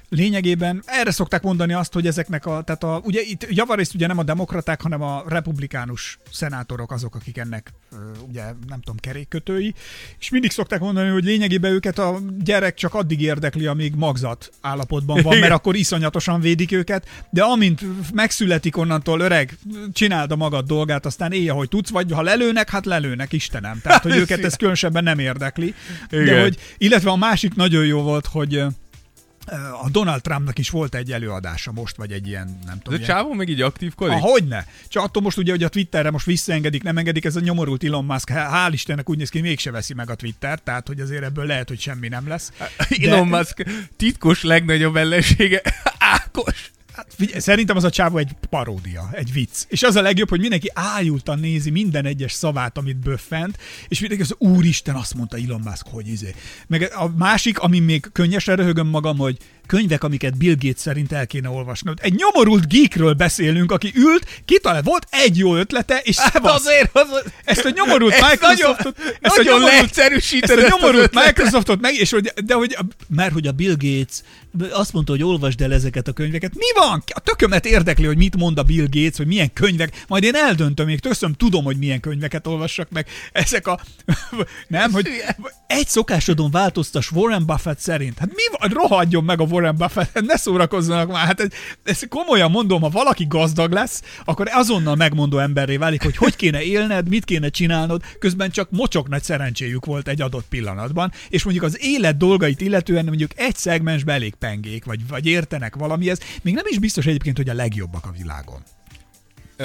[0.10, 4.18] lényegében erre szokták mondani azt, hogy ezeknek a, tehát a, ugye itt javarészt ugye nem
[4.18, 7.74] a demokraták, hanem a republikánus szenátorok azok, akik ennek
[8.28, 9.74] ugye nem tudom, kerékkötői,
[10.20, 15.22] és mindig szokták mondani, hogy lényegében őket a gyerek csak addig érdekli, amíg magzat állapotban
[15.22, 17.82] van, mert akkor iszonyatosan védik őket, de amint
[18.14, 19.58] megszületik onnantól öreg,
[19.94, 23.80] csináld a magad dolgát, aztán élj, ahogy tudsz, vagy ha lelőnek, hát lelőnek, Istenem.
[23.84, 25.74] Tehát, hogy őket ez különösebben nem érdekli.
[26.10, 28.64] De hogy, illetve a másik nagyon jó volt, hogy
[29.84, 33.00] a Donald Trumpnak is volt egy előadása most, vagy egy ilyen, nem tudom.
[33.00, 34.16] De csávó még így kodik?
[34.16, 34.66] Ah, hogyne.
[34.88, 38.06] Csak attól most ugye, hogy a Twitterre most visszaengedik, nem engedik, ez a nyomorult Elon
[38.06, 41.46] Musk, hál' Istennek úgy néz ki, mégse veszi meg a Twitter, tehát hogy azért ebből
[41.46, 42.52] lehet, hogy semmi nem lesz.
[43.00, 43.12] De...
[43.12, 43.64] Elon Musk
[43.98, 45.62] titkos legnagyobb ellensége,
[46.00, 46.72] Ákos.
[47.00, 49.66] Hát, figyelj, szerintem az a csávó egy paródia, egy vicc.
[49.68, 53.58] És az a legjobb, hogy mindenki ájultan nézi minden egyes szavát, amit böffent,
[53.88, 56.34] és mindenki az úristen azt mondta Elon Musk, hogy izé.
[56.68, 59.38] Meg a másik, ami még könnyesen röhögöm magam, hogy
[59.70, 61.92] könyvek, amiket Bill Gates szerint el kéne olvasni.
[61.96, 67.08] Egy nyomorult geekről beszélünk, aki ült, kitalált, volt egy jó ötlete, és hát azért az,
[67.44, 71.94] ezt a nyomorult ezt Microsoftot, nagyon, ezt nagyon a nyomorult, ezt a nyomorult Microsoftot meg,
[71.96, 72.78] és hogy, de hogy,
[73.08, 74.22] mert hogy a Bill Gates
[74.72, 76.56] azt mondta, hogy olvasd el ezeket a könyveket.
[76.56, 77.04] Mi van?
[77.08, 80.04] A tökömet érdekli, hogy mit mond a Bill Gates, hogy milyen könyvek.
[80.08, 83.08] Majd én eldöntöm, még töszöm tudom, hogy milyen könyveket olvassak meg.
[83.32, 83.80] Ezek a...
[84.68, 85.08] Nem, hogy
[85.68, 88.18] egy szokásodon változtas Warren Buffett szerint.
[88.18, 88.70] Hát mi van?
[88.70, 91.26] Rohadjon meg a Warren Buffett, ne szórakozzanak már.
[91.26, 91.48] Hát ez,
[91.84, 96.62] ez komolyan mondom, ha valaki gazdag lesz, akkor azonnal megmondó emberré válik, hogy hogy kéne
[96.62, 101.66] élned, mit kéne csinálnod, közben csak mocsok nagy szerencséjük volt egy adott pillanatban, és mondjuk
[101.66, 106.66] az élet dolgait illetően mondjuk egy szegmensbe elég pengék, vagy, vagy értenek valamihez, még nem
[106.68, 108.62] is biztos egyébként, hogy a legjobbak a világon.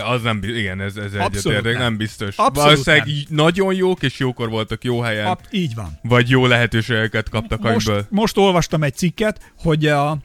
[0.02, 1.82] Az nem, igen, ez, ez egyetértek, nem.
[1.82, 2.36] nem biztos.
[2.36, 3.16] Abszolút Valószínűleg nem.
[3.28, 5.26] nagyon jók, és jókor voltak jó helyen.
[5.26, 5.98] Ab, így van.
[6.02, 8.06] Vagy jó lehetőségeket kaptak most, agyből.
[8.10, 10.18] Most olvastam egy cikket, hogy a,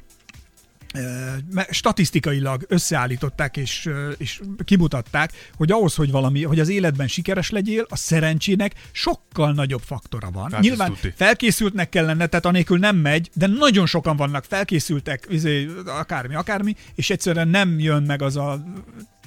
[1.70, 7.96] statisztikailag összeállították és, és kimutatták, hogy ahhoz, hogy valami, hogy az életben sikeres legyél, a
[7.96, 10.52] szerencsének sokkal nagyobb faktora van.
[10.52, 15.70] Hát Nyilván felkészültnek kell lenne, tehát anélkül nem megy, de nagyon sokan vannak felkészültek, izé,
[15.86, 18.64] akármi, akármi, és egyszerűen nem jön meg az a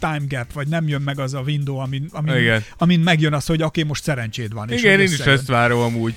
[0.03, 3.63] time gap, vagy nem jön meg az a window, amin, amin, amin megjön az, hogy
[3.63, 4.73] oké, most szerencséd van.
[4.73, 6.15] Igen, és én is ezt várom amúgy.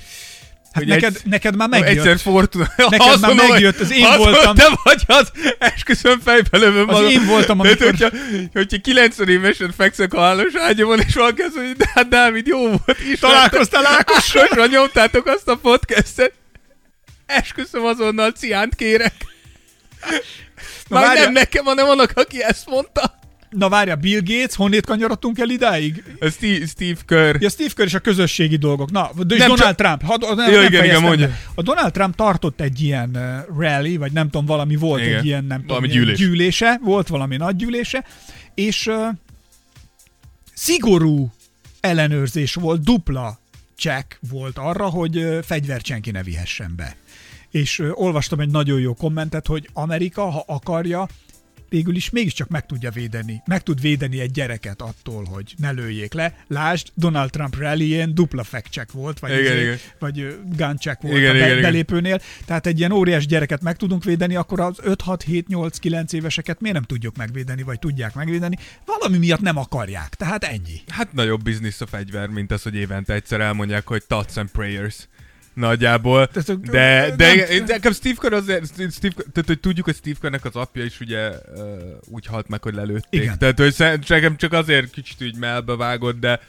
[0.72, 1.88] Hát neked, egy, neked már megjött.
[1.88, 2.68] Egyszer Fortuna.
[2.76, 4.54] Neked azt már mondom, megjött, az én azt voltam.
[4.54, 7.94] Te vagy az, esküszöm fejbe lövöm Az én voltam, amikor...
[7.94, 12.08] Tehát, hogyha, hogyha 90 évesen fekszek a hálós ágyamon, és valaki az, hogy de hát
[12.08, 13.18] Dávid, jó volt is.
[13.18, 14.66] Találkoztál Ákossal?
[14.66, 16.32] nyomtátok azt a podcastet.
[17.26, 19.14] Esküszöm azonnal ciánt kérek.
[20.88, 21.22] Na, Már várja.
[21.22, 23.18] nem nekem, hanem annak, aki ezt mondta.
[23.58, 26.04] Na várja, Bill Gates, honnét kanyarodtunk el idáig?
[26.20, 27.36] A Steve, Steve Kerr.
[27.40, 28.90] Ja, Steve Kerr és a közösségi dolgok.
[28.90, 29.74] Na, és nem Donald csak...
[29.74, 30.02] Trump.
[30.02, 31.30] Ha, nem, ja, nem igen, igen, mondja.
[31.54, 35.18] A Donald Trump tartott egy ilyen uh, rally, vagy nem tudom, valami volt igen.
[35.18, 36.18] egy ilyen, nem valami tudom, gyűlés.
[36.18, 38.04] gyűlése, volt valami nagy gyűlése,
[38.54, 39.06] és uh,
[40.54, 41.32] szigorú
[41.80, 43.38] ellenőrzés volt, dupla
[43.76, 46.96] check volt arra, hogy uh, fegyvert senki ne vihessen be.
[47.50, 51.08] És uh, olvastam egy nagyon jó kommentet, hogy Amerika, ha akarja,
[51.68, 56.12] végül is mégiscsak meg tudja védeni, meg tud védeni egy gyereket attól, hogy ne lőjék
[56.12, 56.34] le.
[56.48, 59.78] Lásd, Donald Trump rally dupla fact check volt, vagy, igen, igen.
[59.98, 62.20] vagy gun check volt igen, a be, igen, belépőnél.
[62.44, 66.12] Tehát egy ilyen óriás gyereket meg tudunk védeni, akkor az 5, 6, 7, 8, 9
[66.12, 68.56] éveseket miért nem tudjuk megvédeni, vagy tudják megvédeni?
[68.84, 70.80] Valami miatt nem akarják, tehát ennyi.
[70.88, 75.08] Hát nagyobb biznisz a fegyver, mint az, hogy évente egyszer elmondják, hogy thoughts and prayers
[75.56, 76.28] nagyjából.
[76.32, 80.56] De, de, de, de Steve Kerr azért, Steve, tehát hogy tudjuk, hogy Steve Kerrnek az
[80.56, 81.62] apja is ugye uh,
[82.08, 83.22] úgy halt meg, hogy lelőtték.
[83.22, 83.38] Igen.
[83.38, 83.74] Tehát hogy
[84.08, 86.40] nekem csak azért kicsit úgy melbe vágott, de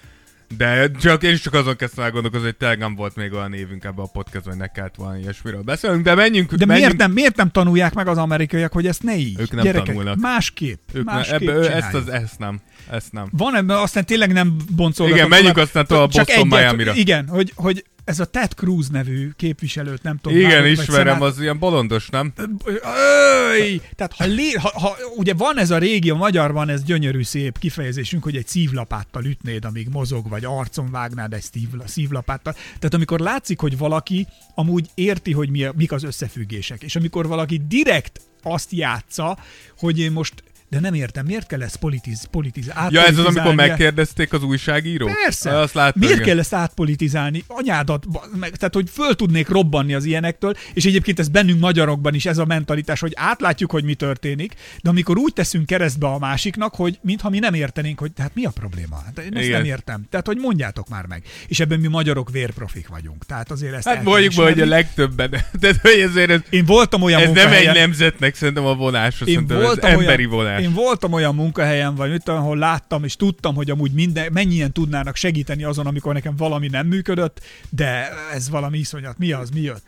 [0.58, 3.50] De csak én is csak azon kezdtem el gondolkozni, hogy tényleg nem volt még olyan
[3.50, 6.54] névünk ebbe a podcastban, hogy ne kellett volna ilyesmiről beszélünk, de menjünk.
[6.54, 6.88] De menjünk.
[6.88, 9.40] miért nem, miért nem tanulják meg az amerikaiak, hogy ezt ne így?
[9.40, 10.18] Ők nem Gyerekek, tanulnak.
[10.20, 10.80] Másképp.
[10.94, 12.60] Ők ne, másképp ebbe, ő- ezt, az, ezt nem.
[12.92, 13.28] Ezt nem.
[13.32, 15.18] Van ebben, aztán tényleg nem boncolgatom.
[15.18, 16.94] Igen, menjünk aztán tovább Boston Miami-ra.
[16.94, 20.38] Igen, hogy, hogy ez a Ted Cruz nevű képviselőt, nem tudom.
[20.38, 22.34] Igen, vagy ismerem, szenát- az ilyen bolondos, nem?
[22.66, 23.82] Öj!
[23.96, 27.60] Tehát ha, lé, ha, ha, ugye van ez a régi, a magyarban ez gyönyörű szép
[27.60, 32.54] kifejezésünk, hogy egy szívlapáttal ütnéd, amíg mozog, vagy arcon vágnád egy szívla, szívlapáttal.
[32.54, 37.28] Tehát amikor látszik, hogy valaki amúgy érti, hogy mi a, mik az összefüggések, és amikor
[37.28, 39.38] valaki direkt azt játsza,
[39.78, 43.56] hogy én most de nem értem, miért kell ezt politiz, politiz, Ja, ez az, amikor
[43.56, 45.12] megkérdezték az újságírók?
[45.24, 45.58] Persze.
[45.58, 46.28] Azt láttam, Miért igen.
[46.28, 47.44] kell ezt átpolitizálni?
[47.48, 48.06] Anyádat,
[48.40, 52.38] meg, tehát hogy föl tudnék robbanni az ilyenektől, és egyébként ez bennünk magyarokban is ez
[52.38, 57.00] a mentalitás, hogy átlátjuk, hogy mi történik, de amikor úgy teszünk keresztbe a másiknak, hogy
[57.02, 59.02] mintha mi nem értenénk, hogy tehát mi a probléma?
[59.06, 59.58] Hát én ezt Igen.
[59.58, 60.06] nem értem.
[60.10, 61.24] Tehát, hogy mondjátok már meg.
[61.48, 63.26] És ebben mi magyarok vérprofik vagyunk.
[63.26, 65.30] Tehát azért ezt Hát mondjuk be, hogy a legtöbben.
[65.62, 69.28] Tehát, hogy ezért ez, Én voltam olyan ez nem egy nemzetnek szerintem a vonás, én
[69.28, 70.57] szerintem ez voltam, emberi olyan, vonás.
[70.60, 75.16] Én voltam olyan munkahelyen, vagy mit ahol láttam, és tudtam, hogy amúgy minden, mennyien tudnának
[75.16, 79.18] segíteni azon, amikor nekem valami nem működött, de ez valami iszonyat.
[79.18, 79.84] Mi az, mi jött?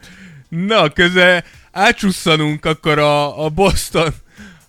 [0.49, 4.13] Na, köze átsusszanunk akkor a, a Boston,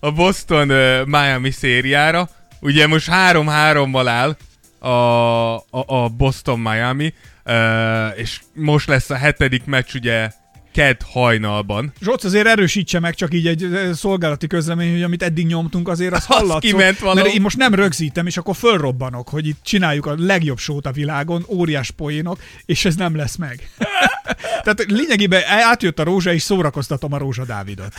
[0.01, 0.67] a Boston
[1.07, 2.29] Miami szériára.
[2.61, 4.37] Ugye most 3-3-mal áll
[4.79, 7.15] a, a, a Boston Miami,
[8.15, 10.31] és most lesz a hetedik meccs ugye
[10.73, 11.93] kedd hajnalban.
[12.03, 16.13] Zsoc azért erősítse meg csak így egy ö, szolgálati közlemény, hogy amit eddig nyomtunk, azért
[16.15, 16.61] az hallatszott.
[16.61, 17.23] kiment valahol.
[17.23, 20.93] Mert én most nem rögzítem, és akkor fölrobbanok, hogy itt csináljuk a legjobb sót a
[20.93, 23.69] világon, óriás poénok, és ez nem lesz meg.
[24.63, 27.93] Tehát lényegében átjött a rózsa, és szórakoztatom a rózsa Dávidot.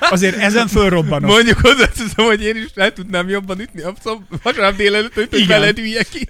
[0.00, 1.30] Azért ezen fölrobbanok.
[1.30, 5.78] Mondjuk hozzáteszem, hogy én is le tudnám jobban ütni a szom- vasárnap délelőtt, hogy, veled
[5.78, 6.28] üljek ki.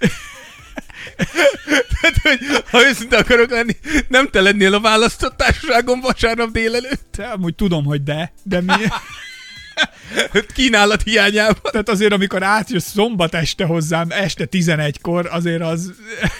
[2.01, 3.75] Tehát, hogy ha őszinte akarok lenni,
[4.07, 7.15] nem te lennél a választott társaságom vasárnap délelőtt.
[7.17, 8.73] De amúgy tudom, hogy de, de mi...
[10.53, 11.71] Kínálat hiányában.
[11.71, 15.93] Tehát azért, amikor átjössz szombat este hozzám, este 11-kor, azért az,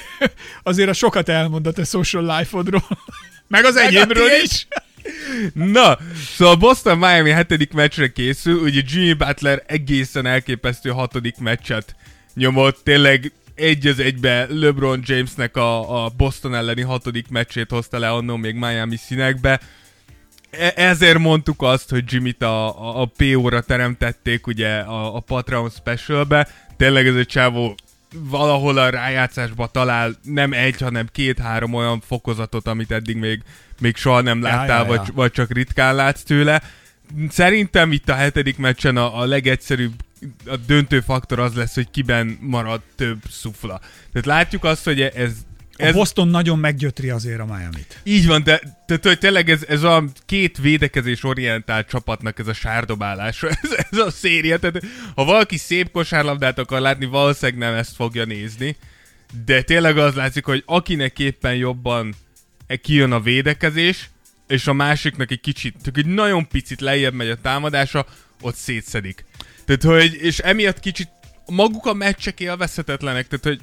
[0.63, 2.87] azért az sokat elmond a te social life-odról.
[3.47, 4.67] Meg az enyémről is.
[5.53, 5.97] Na,
[6.35, 11.95] szóval a Boston Miami hetedik meccsre készül, ugye Jimmy Butler egészen elképesztő hatodik meccset
[12.33, 18.09] nyomott, tényleg egy az egybe LeBron Jamesnek a, a Boston elleni hatodik meccsét hozta le
[18.09, 19.59] annó még Miami színekbe.
[20.49, 25.69] E- ezért mondtuk azt, hogy Jimmy-t a, a, a PO-ra teremtették ugye a, a Patreon
[25.69, 26.47] Specialbe.
[26.77, 27.75] Tényleg ez egy csávó
[28.13, 33.41] valahol a rájátszásba talál nem egy, hanem két-három olyan fokozatot, amit eddig még,
[33.79, 35.13] még soha nem Ja, láttál, ja, vagy, ja.
[35.13, 36.61] vagy csak ritkán látsz tőle.
[37.29, 39.93] Szerintem itt a hetedik meccsen a, a legegyszerűbb
[40.45, 43.79] a döntő faktor az lesz, hogy kiben marad több szufla.
[44.11, 45.31] Tehát látjuk azt, hogy ez,
[45.77, 47.99] A ez Boston nagyon meggyötri azért a Miami-t.
[48.03, 52.53] így van, de tehát, hogy tényleg ez, ez a két védekezés orientált csapatnak ez a
[52.53, 54.59] sárdobálása, ez, ez a széria.
[54.59, 54.83] Tehát,
[55.15, 58.75] ha valaki szép kosárlabdát akar látni, valószínűleg nem ezt fogja nézni.
[59.45, 62.15] De tényleg az látszik, hogy akinek éppen jobban
[62.67, 64.09] e- kijön a védekezés,
[64.47, 68.05] és a másiknak egy kicsit, csak egy nagyon picit lejjebb megy a támadása,
[68.41, 69.25] ott szétszedik.
[69.67, 71.09] Tehát, hogy, és emiatt kicsit
[71.45, 73.59] maguk a meccsek élvezhetetlenek, tehát, hogy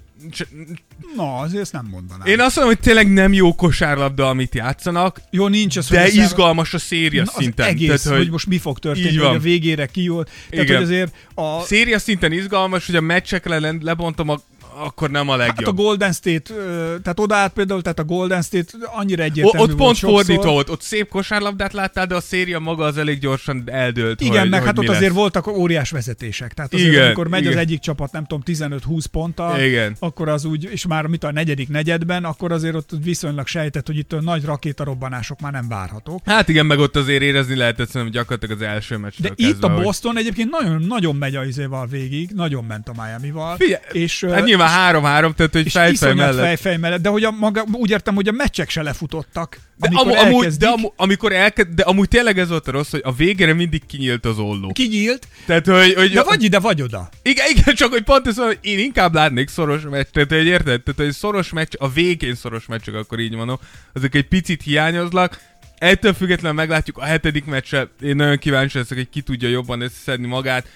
[1.16, 2.26] Na, azért ezt nem mondanám.
[2.26, 6.14] én azt mondom, hogy tényleg nem jó kosárlabda, amit játszanak, Jó, nincs az, de hogy
[6.14, 7.66] izgalmas a széria Na, szinten.
[7.66, 8.16] egész, Tehát, hogy...
[8.16, 10.24] hogy most mi fog történni, hogy a végére ki jól.
[10.24, 10.76] Tehát, Igen.
[10.76, 14.40] hogy azért a, széria szinten izgalmas, hogy a meccsekre le- lebontom, a,
[14.76, 15.76] akkor nem a Hát a legjobb.
[15.76, 16.54] Golden State,
[17.02, 20.24] tehát oda át például, tehát a Golden State annyira O, egyértelmű ott volt pont sokszor.
[20.24, 24.20] fordítva volt, ott szép kosárlabdát láttál, de a széria maga az elég gyorsan eldőlt.
[24.20, 25.18] Igen, hogy, meg hogy hát ott mi azért lesz.
[25.18, 26.52] voltak óriás vezetések.
[26.54, 27.52] Tehát azért, Igen, amikor megy igen.
[27.52, 29.96] az egyik csapat, nem tudom, 15-20 ponttal, Igen.
[29.98, 33.96] akkor az úgy, és már mit a negyedik negyedben, akkor azért ott viszonylag sejtett, hogy
[33.96, 36.20] itt a nagy rakétarobbanások már nem várhatók.
[36.24, 39.66] Hát igen, meg ott azért érezni lehetett szerintem gyakorlatilag az első De meccstől itt kezdve,
[39.66, 43.56] a hogy- Boston egyébként nagyon, nagyon megy a izéval végig, nagyon ment a Miami-val.
[43.56, 46.44] Figyelj, és, Hát nyilván 3-3, tehát hogy fejfej mellett.
[46.44, 49.59] fejfej mellett, de hogy a maga, úgy értem, hogy a meccsek se lefutottak.
[49.77, 52.90] De, amikor amu, amúgy, de, amu, amikor elke, de amúgy tényleg ez volt a rossz,
[52.90, 54.72] hogy a végére mindig kinyílt az olló.
[54.72, 57.09] kinyílt, Tehát, hogy, hogy de vagy ide, vagy oda.
[57.22, 60.83] Igen, igen, csak hogy pont ez hogy én inkább látnék szoros meccs, tehát hogy érted?
[60.83, 63.59] Tehát, hogy szoros meccs, a végén szoros meccsek, akkor így mondom,
[63.92, 65.40] azok egy picit hiányoznak.
[65.79, 70.27] Ettől függetlenül meglátjuk a hetedik meccsre, én nagyon kíváncsi leszek, hogy ki tudja jobban összeszedni
[70.27, 70.66] magát.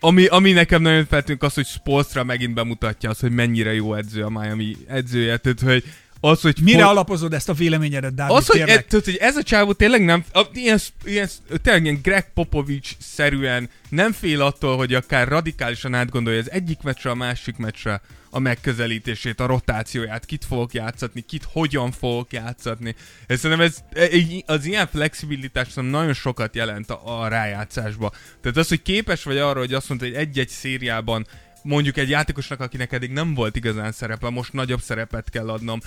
[0.00, 4.22] Ami, ami nekem nagyon feltűnik az, hogy Spolstra megint bemutatja azt, hogy mennyire jó edző
[4.22, 5.84] a Miami edzője, tehát hogy
[6.20, 8.36] az, hogy Mire fo- alapozod ezt a véleményedet, Dávid?
[8.36, 11.28] az, hogy, e, tudod, hogy ez a csávó tényleg nem, a, ilyen, ilyen,
[11.62, 17.14] tényleg ilyen Greg Popovich-szerűen nem fél attól, hogy akár radikálisan átgondolja az egyik meccsre, a
[17.14, 18.00] másik meccsre
[18.30, 22.94] a megközelítését, a rotációját, kit fogok játszatni, kit hogyan fogok játszatni.
[23.26, 24.08] És szerintem ez, e,
[24.46, 28.12] az ilyen flexibilitás szerintem nagyon sokat jelent a, a rájátszásba.
[28.40, 31.26] Tehát az, hogy képes vagy arra, hogy azt mondta, hogy egy-egy szériában
[31.66, 35.80] mondjuk egy játékosnak, akinek eddig nem volt igazán szerepe, most nagyobb szerepet kell adnom.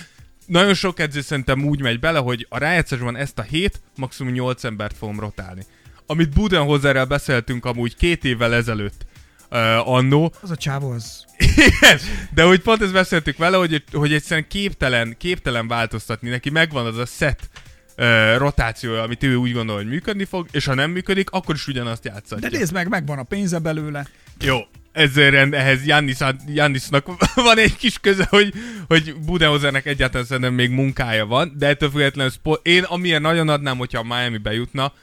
[0.45, 4.63] Nagyon sok edző szerintem úgy megy bele, hogy a rájátszásban ezt a hét, maximum 8
[4.63, 5.65] embert fogom rotálni.
[6.05, 9.05] Amit Budenhozerrel beszéltünk amúgy két évvel ezelőtt
[9.51, 11.25] uh, annó, Az a csávó az...
[11.37, 11.99] igen,
[12.33, 16.97] de hogy pont ezt beszéltük vele, hogy, hogy egyszerűen képtelen, képtelen változtatni, neki megvan az
[16.97, 17.49] a set
[17.97, 21.67] uh, rotációja, amit ő úgy gondol, hogy működni fog, és ha nem működik, akkor is
[21.67, 22.49] ugyanazt De játszatja.
[22.49, 24.07] nézd meg, megvan a pénze belőle.
[24.39, 24.59] Jó,
[24.91, 28.53] ezért ehhez Jannis, Jannisnak van egy kis köze, hogy,
[28.87, 33.77] hogy Budenhozernek egyáltalán szerintem még munkája van, de ettől függetlenül Spo- én amilyen nagyon adnám,
[33.77, 34.93] hogyha a Miami bejutna,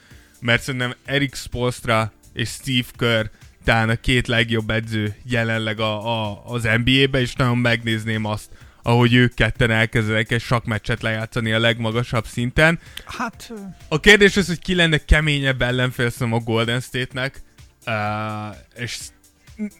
[0.41, 3.25] mert szerintem Eric Spolstra és Steve Kerr
[3.65, 8.49] talán a két legjobb edző jelenleg a, a, az NBA-be, és nagyon megnézném azt,
[8.83, 12.79] ahogy ők ketten elkezdenek egy sakmeccset lejátszani a legmagasabb szinten.
[13.05, 13.53] Hát...
[13.89, 17.43] A kérdés az, hogy ki lenne keményebb ellenfél a Golden State-nek,
[17.87, 18.99] uh, és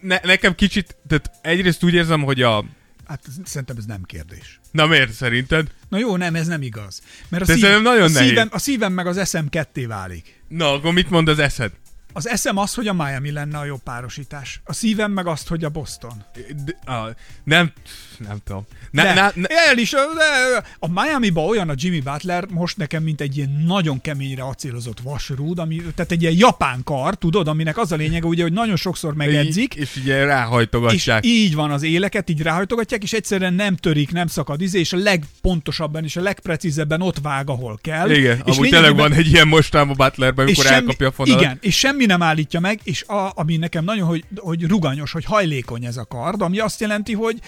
[0.01, 2.65] ne, nekem kicsit, tehát egyrészt úgy érzem, hogy a...
[3.07, 4.59] Hát szerintem ez nem kérdés.
[4.71, 5.67] Na miért szerinted?
[5.89, 7.01] Na jó, nem, ez nem igaz.
[7.29, 8.27] Mert a, De szerintem nagyon a, nehéz.
[8.29, 10.41] szívem, a szívem meg az eszem ketté válik.
[10.47, 11.71] Na, akkor mit mond az eszed?
[12.17, 14.61] Az eszem az, hogy a Miami lenne a jobb párosítás.
[14.63, 16.23] A szívem meg azt, hogy a Boston.
[16.65, 17.71] De, a, nem,
[18.17, 18.65] nem tudom.
[18.91, 23.03] Ne, De, ne, ne, el is, de, a Miami-ba olyan a Jimmy Butler most nekem,
[23.03, 27.77] mint egy ilyen nagyon keményre acélozott vasrúd, ami, tehát egy ilyen japán kar, tudod, aminek
[27.77, 31.25] az a lényege, ugye, hogy nagyon sokszor megedzik, és ugye és ráhajtogatják.
[31.25, 34.97] így van az éleket, így ráhajtogatják, és egyszerűen nem törik, nem szakad izé, és a
[34.97, 38.11] legpontosabban és a legprecízebben ott vág, ahol kell.
[38.11, 41.41] Igen, és amúgy tényleg van egy ilyen mostában Butlerben, amikor elkapja a fonalat.
[41.41, 45.25] Igen, és semmi nem állítja meg, és a, ami nekem nagyon, hogy, hogy ruganyos, hogy
[45.25, 47.39] hajlékony ez a kard, ami azt jelenti, hogy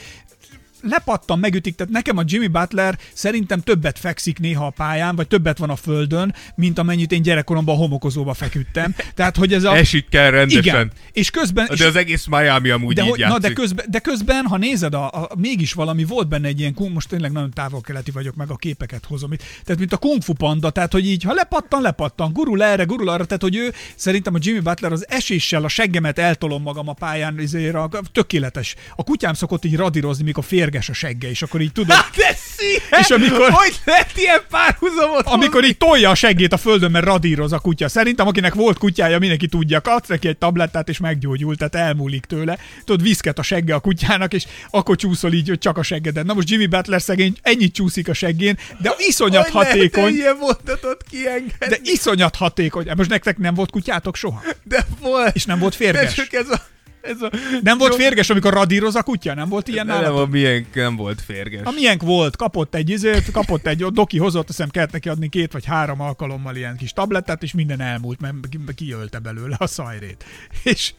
[0.82, 5.58] lepattan, megütik, tehát nekem a Jimmy Butler szerintem többet fekszik néha a pályán, vagy többet
[5.58, 8.96] van a földön, mint amennyit én gyerekkoromban a homokozóba feküdtem.
[9.16, 9.76] Tehát, hogy ez a...
[9.76, 10.64] Esik kell rendesen.
[10.64, 11.70] Igen, és közben...
[11.78, 13.42] De az egész Miami amúgy de, így hogy, játszik.
[13.42, 16.74] na, de, közben, de közben, ha nézed, a, a, mégis valami volt benne egy ilyen,
[16.74, 19.44] kung- most tényleg nagyon távol-keleti vagyok, meg a képeket hozom itt.
[19.64, 23.10] Tehát, mint a kung fu panda, tehát, hogy így, ha lepattan, lepattan, gurul erre, gurul
[23.10, 26.94] arra, tehát, hogy ő szerintem a Jimmy Butler az eséssel a seggemet eltolom magam a
[26.94, 28.76] pályán, ezért a, tökéletes.
[28.96, 33.00] A kutyám szokott így radírozni, mikor férges a segge, és akkor így tudod, De szíve!
[33.00, 37.52] És amikor- Hogy lehet ilyen párhuzamot amikor így tolja a seggét a földön, mert radíroz
[37.54, 37.88] a kutya.
[37.90, 42.58] Szerintem, akinek volt kutyája, mindenki tudja, adsz neki egy tablettát, és meggyógyult, tehát elmúlik tőle.
[42.86, 46.26] Tudod, viszket a segge a kutyának, és akkor csúszol így, hogy csak a seggeden.
[46.26, 50.14] Na most Jimmy Butler szegény ennyit csúszik a seggén, de iszonyat Hogy lehet hatékony.
[50.14, 51.68] ilyen mondatot kiengedni?
[51.68, 52.88] De iszonyat hatékony.
[52.96, 54.42] Most nektek nem volt kutyátok soha?
[54.64, 55.36] De volt.
[55.36, 56.14] És nem volt De férges?
[56.14, 56.62] csak ez a...
[57.02, 57.30] Ez a
[57.62, 57.98] Nem volt Jó.
[57.98, 59.34] férges, amikor radíroz a kutya?
[59.34, 61.62] Nem volt ilyen De nem, a milyen nem volt férges.
[61.64, 65.30] A miénk volt, kapott egy izét, kapott egy, Doki hozott, azt hiszem kellett neki adni
[65.30, 69.68] két vagy három alkalommal ilyen kis tablettát, és minden elmúlt, mert ki- kiölte belőle a
[69.68, 70.24] szajrét.
[70.64, 70.94] És,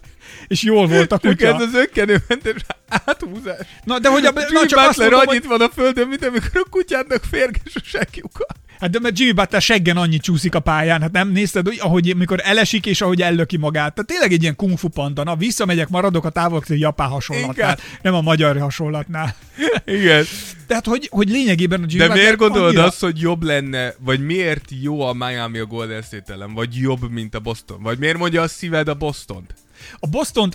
[0.47, 1.55] és jól volt a Csak kutya.
[1.55, 3.67] ez az ökkenőmentes áthúzás.
[3.85, 6.09] Na, de hogy a, Jimmy na, csak azt Butler mondom, annyit hogy, van a földön,
[6.09, 8.47] mint amikor a kutyádnak férges a segjuka.
[8.81, 12.17] Hát de mert Jimmy Butler seggen annyit csúszik a pályán, hát nem nézted, hogy ahogy
[12.17, 13.95] mikor elesik és ahogy ellöki magát.
[13.95, 15.23] Tehát tényleg egy ilyen kung fu panda.
[15.25, 19.35] Na, visszamegyek, maradok a távol japán hasonlatnál, nem a magyar hasonlatnál.
[19.85, 20.25] Igen.
[20.67, 23.95] Tehát, hogy, hogy lényegében a Jimmy De Butler miért gondolod annyira- azt, hogy jobb lenne,
[23.99, 27.83] vagy miért jó a Miami a Golden State ellen, vagy jobb, mint a Boston?
[27.83, 29.55] Vagy miért mondja a szíved a Bostont?
[30.01, 30.51] A Boston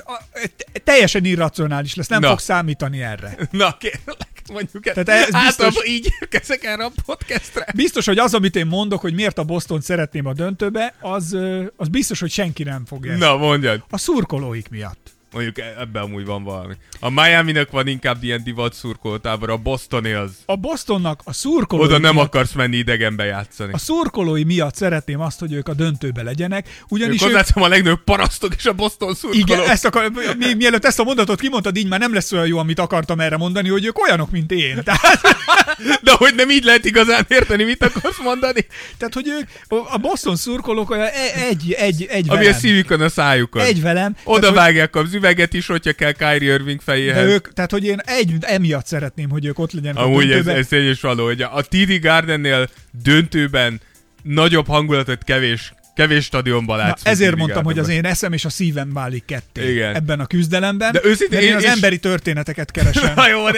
[0.83, 2.27] teljesen irracionális lesz, nem Na.
[2.27, 3.37] fog számítani erre.
[3.51, 5.03] Na, kérlek, mondjuk ezt.
[5.05, 7.65] Tehát ez biztos- Általában így érkezek erre a podcastre.
[7.75, 11.37] Biztos, hogy az, amit én mondok, hogy miért a Boston szeretném a döntőbe, az,
[11.75, 13.17] az biztos, hogy senki nem fogja.
[13.17, 13.83] Na, mondjad.
[13.89, 15.14] A szurkolóik miatt.
[15.31, 16.73] Mondjuk e- ebben amúgy van valami.
[16.99, 20.31] A Miami-nak van inkább ilyen divat szurkolótábor, a Bostoni az.
[20.45, 23.73] A Bostonnak a szurkolói Oda nem miatt, akarsz menni idegenbe játszani.
[23.73, 27.67] a szurkolói miatt szeretném azt, hogy ők a döntőbe legyenek, Ők ugyanis ők, hozzáteszem a
[27.67, 29.49] legnagyobb parasztok és a Boston szurkolók.
[29.49, 32.57] igen, ezt akar, mi, mielőtt ezt a mondatot kimondtad, így már nem lesz olyan jó,
[32.57, 34.83] amit akartam erre mondani, hogy ők olyanok, mint én.
[34.83, 35.21] Tehát,
[36.03, 38.65] De hogy nem így lehet igazán érteni, mit akarsz mondani?
[38.97, 39.47] tehát hogy ők,
[39.91, 42.59] a Boston szurkolók olyan e- egy, egy, egy Ami a velem.
[42.59, 43.61] szívükön, a szájukon.
[43.61, 44.15] Egy velem.
[44.23, 47.27] Oda Tehát, hogy- vágják az üveget is, hogyha kell Kyrie Irving de fejéhez.
[47.29, 50.53] ők, tehát, hogy én egy, emiatt szeretném, hogy ők ott legyenek a Amúgy ez, döntőbe.
[50.57, 52.69] ez tény is való, hogy a TD Gardennél
[53.03, 53.81] döntőben
[54.23, 57.01] nagyobb hangulatot kevés Kevés stadionban Na, látsz.
[57.05, 59.95] ezért futni mondtam, hogy az én eszem és a szívem válik ketté Igen.
[59.95, 60.91] ebben a küzdelemben.
[60.91, 63.57] De őszintén, én én- az és- emberi történeteket keresem Na jó, a de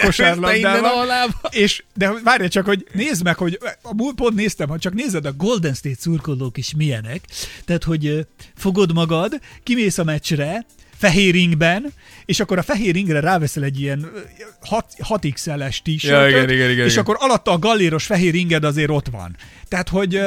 [0.88, 1.40] alába.
[1.50, 5.32] És, de várj csak, hogy nézd meg, hogy a pont néztem, ha csak nézed a
[5.32, 7.20] Golden State szurkolók is milyenek.
[7.64, 10.66] Tehát, hogy fogod magad, kimész a meccsre,
[10.98, 11.92] fehér ringben,
[12.24, 14.10] és akkor a fehér ringre ráveszel egy ilyen
[14.60, 17.04] 6, 6XL-es t Ja, igen, igen, igen, és igen.
[17.04, 19.36] akkor alatta a galléros fehér ringed azért ott van.
[19.68, 20.20] Tehát, hogy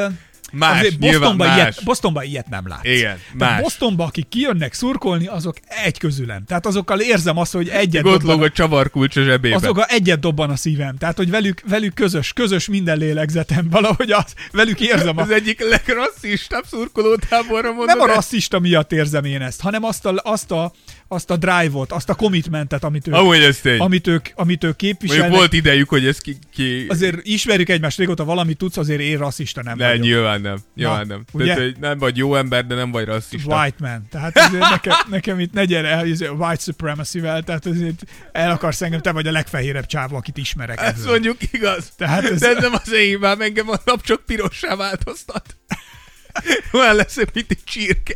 [0.51, 1.57] Más, azért Bostonban, más.
[1.57, 2.85] ilyet, Bostonban ilyet nem látsz.
[2.85, 3.61] Igen, Tehát más.
[3.61, 6.43] Bostonban, akik kijönnek szurkolni, azok egy közülem.
[6.45, 9.55] Tehát azokkal érzem azt, hogy egyet Ott dobban, a csavarkulcs a zsebébe.
[9.55, 10.97] azok a egyet dobban a szívem.
[10.97, 13.69] Tehát, hogy velük, velük közös, közös minden lélegzetem.
[13.69, 17.85] Valahogy az, velük érzem a Az egyik legrasszistább szurkolótáborra mondod.
[17.97, 20.71] nem a rasszista miatt érzem én ezt, hanem azt a, azt a,
[21.11, 23.79] azt a drive-ot, azt a commitmentet, amit ők, Amúgy ez tény.
[23.79, 25.29] amit ők, amit ők Mondjuk képviselnek.
[25.37, 26.37] volt idejük, hogy ez ki...
[26.53, 26.85] ki...
[26.89, 30.01] Azért ismerjük egymást régóta, valamit tudsz, azért én rasszista nem Ne, vagyok.
[30.03, 30.57] nyilván nem.
[30.75, 31.23] Nyilván Na, nem.
[31.31, 31.45] ugye?
[31.45, 33.59] Tehát, hogy nem vagy jó ember, de nem vagy rasszista.
[33.61, 34.07] White man.
[34.09, 39.01] Tehát azért nekem, nekem itt ne gyere el white supremacy-vel, tehát azért el akarsz engem,
[39.01, 40.81] te vagy a legfehérebb csávó, akit ismerek.
[40.81, 41.09] Ezt ebből.
[41.11, 41.91] mondjuk igaz.
[41.97, 45.55] Tehát ez, De ez nem az én hibám, engem a nap csak pirossá változtat.
[46.71, 48.15] Olyan leszek, mint egy csirke.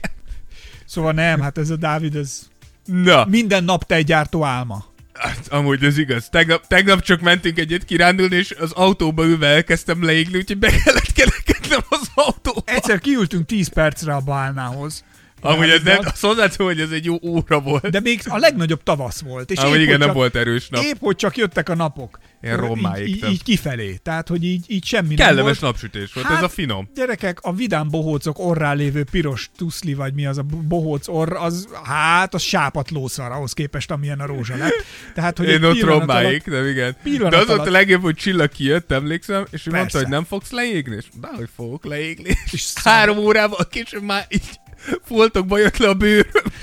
[0.85, 2.41] Szóval nem, hát ez a Dávid, ez
[2.85, 4.85] Na, minden nap te egy gyártó álma.
[5.13, 6.29] hát, amúgy ez igaz.
[6.29, 11.11] Tegnap, tegnap csak mentünk egyet kirándulni, és az autóba ülve elkezdtem leégni, úgyhogy be kellett
[11.13, 12.61] kerekednem az autóba.
[12.65, 15.03] Egyszer kiültünk 10 percre a bálnához.
[15.45, 17.89] Amúgy ez nem, azt hozzáteszem, hogy ez egy jó óra volt.
[17.89, 19.51] De még a legnagyobb tavasz volt.
[19.51, 20.83] És Amúgy épp, igen, hogy nem csak, volt erős nap.
[20.83, 22.19] Épp, hogy csak jöttek a napok.
[22.41, 23.31] Én Így- rommá így, égtem.
[23.31, 23.95] így, kifelé.
[24.03, 25.73] Tehát, hogy így, így semmi nem Kellemes volt.
[25.73, 26.89] napsütés volt, Hát- ez a finom.
[26.95, 31.67] Gyerekek, a vidám bohócok orrá lévő piros tuszli, vagy mi az a bohóc orr, az,
[31.83, 34.83] hát, az sápat lószar ahhoz képest, amilyen a rózsa lett.
[35.13, 36.95] Tehát, hogy Én ott rommáig, nem igen.
[37.29, 40.51] De az alatt- a legjobb, hogy Csilla kijött, emlékszem, és ő mondta, hogy nem fogsz
[40.51, 42.37] leégni, és de hogy fogok leégni.
[42.51, 44.59] És három órával később már így
[45.05, 46.43] foltokba jött le a bőröm.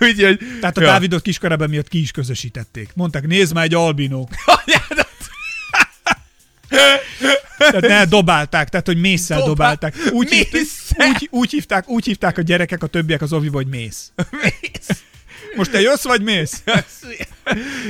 [0.00, 0.38] Úgyhogy...
[0.60, 2.90] Tehát a Dávidot kiskorában miatt ki is közösítették.
[2.94, 4.28] Mondták, nézd már egy albinó.
[7.58, 9.94] Tehát ne dobálták, tehát hogy mészsel Dobál- dobálták.
[10.12, 11.08] Úgy, hívták, Mésszel?
[11.08, 14.12] úgy, úgy, hívták, úgy hívták a gyerekek, a többiek az oviba, hogy mész.
[15.56, 16.62] Most te jössz, vagy mész?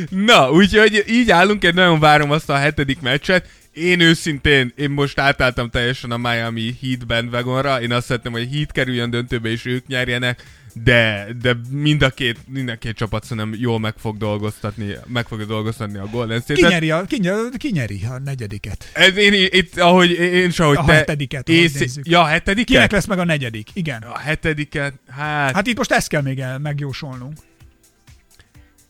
[0.09, 3.49] Na, úgyhogy így állunk, én nagyon várom azt a hetedik meccset.
[3.81, 7.83] Én őszintén, én most átálltam teljesen a Miami Heat bandwagonra.
[7.83, 10.43] Én azt szeretném, hogy Heat kerüljön döntőbe, és ők nyerjenek.
[10.75, 15.27] De, de mind a két, mind a két csapat szerintem jól meg fog dolgoztatni, meg
[15.27, 16.71] fogja dolgoztatni a Golden State-et.
[16.71, 18.91] nyeri a, ki, nyeri, ki nyeri a negyediket?
[18.93, 20.93] Ez én, itt, ahogy én is, ahogy A te...
[20.93, 22.09] hetediket, ahogy ész- nézzük.
[22.09, 22.67] Ja, a hetediket?
[22.67, 23.69] Kinek lesz meg a negyedik?
[23.73, 24.03] Igen.
[24.03, 25.55] A hetediket, hát...
[25.55, 27.39] Hát itt most ezt kell még el megjósolnunk.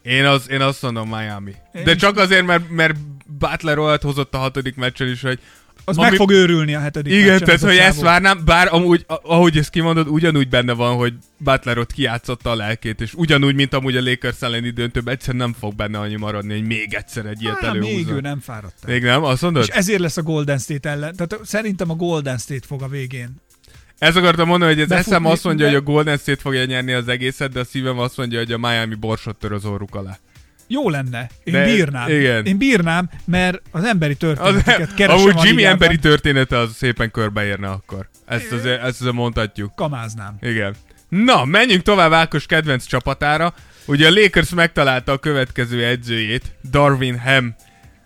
[0.02, 1.54] Én, az, én azt mondom Miami.
[1.72, 2.94] Én De csak azért, mert, mert
[3.40, 5.38] Butler olyat hozott a hatodik meccsen is, hogy
[5.84, 8.02] Az Ami- meg fog őrülni a hetedik Igen, meccsen, tehát ez hogy ezt csávó.
[8.02, 13.00] várnám, bár amúgy, ahogy ezt kimondod, ugyanúgy benne van, hogy Butler ott kijátszotta a lelkét,
[13.00, 16.66] és ugyanúgy, mint amúgy a Lakers elleni döntőben, egyszer nem fog benne annyi maradni, hogy
[16.66, 18.16] még egyszer egy ilyet Á, még előhúzzon.
[18.16, 18.92] ő nem fáradt el.
[18.92, 19.24] Még nem?
[19.24, 19.62] Azt mondod?
[19.62, 21.16] És ezért lesz a Golden State ellen.
[21.16, 23.36] Tehát szerintem a Golden State fog a végén.
[23.98, 26.64] Ezt akartam mondani, hogy az Befutni, eszem azt mondja, de- hogy a Golden State fogja
[26.64, 29.94] nyerni az egészet, de a szívem azt mondja, hogy a Miami borsot tör az orruk
[29.94, 30.18] alá.
[30.72, 31.30] Jó lenne.
[31.44, 32.08] Én De- bírnám.
[32.08, 32.44] igen.
[32.44, 37.68] Én bírnám, mert az emberi Az, történeteket keresem amúgy Jimmy emberi története az szépen körbeérne
[37.68, 38.08] akkor.
[38.26, 39.74] Ezt azért, ezt azért mondhatjuk.
[39.74, 40.36] Kamáznám.
[40.40, 40.74] Igen.
[41.08, 43.54] Na, menjünk tovább Ákos kedvenc csapatára.
[43.86, 47.54] Ugye a Lakers megtalálta a következő edzőjét, Darwin Ham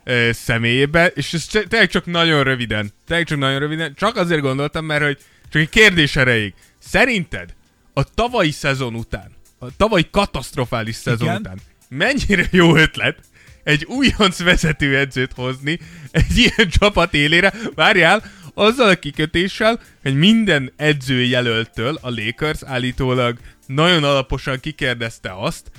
[0.04, 4.40] ö, személyébe, és ez te- tényleg csak nagyon röviden, tényleg csak nagyon röviden, csak azért
[4.40, 5.18] gondoltam, mert hogy
[5.52, 6.54] csak egy kérdés erejéig.
[6.78, 7.54] Szerinted
[7.92, 11.40] a tavalyi szezon után, a tavalyi katasztrofális szezon Igen.
[11.40, 11.58] után
[11.96, 13.18] mennyire jó ötlet
[13.62, 15.78] egy újonc vezető edzőt hozni
[16.10, 17.52] egy ilyen csapat élére?
[17.74, 18.22] Várjál,
[18.54, 25.70] azzal a kikötéssel, hogy minden edzőjelöltől a Lakers állítólag nagyon alaposan kikérdezte azt,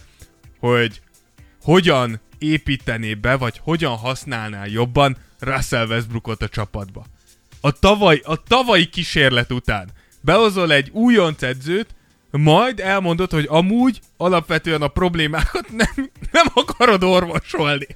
[0.60, 1.02] hogy
[1.62, 7.06] hogyan építené be, vagy hogyan használná jobban Russell Westbrookot a csapatba.
[7.62, 9.90] A, tavaly, a tavalyi kísérlet után
[10.22, 11.88] behozol egy újonc edzőt,
[12.38, 17.88] majd elmondod, hogy amúgy alapvetően a problémákat nem, nem akarod orvosolni.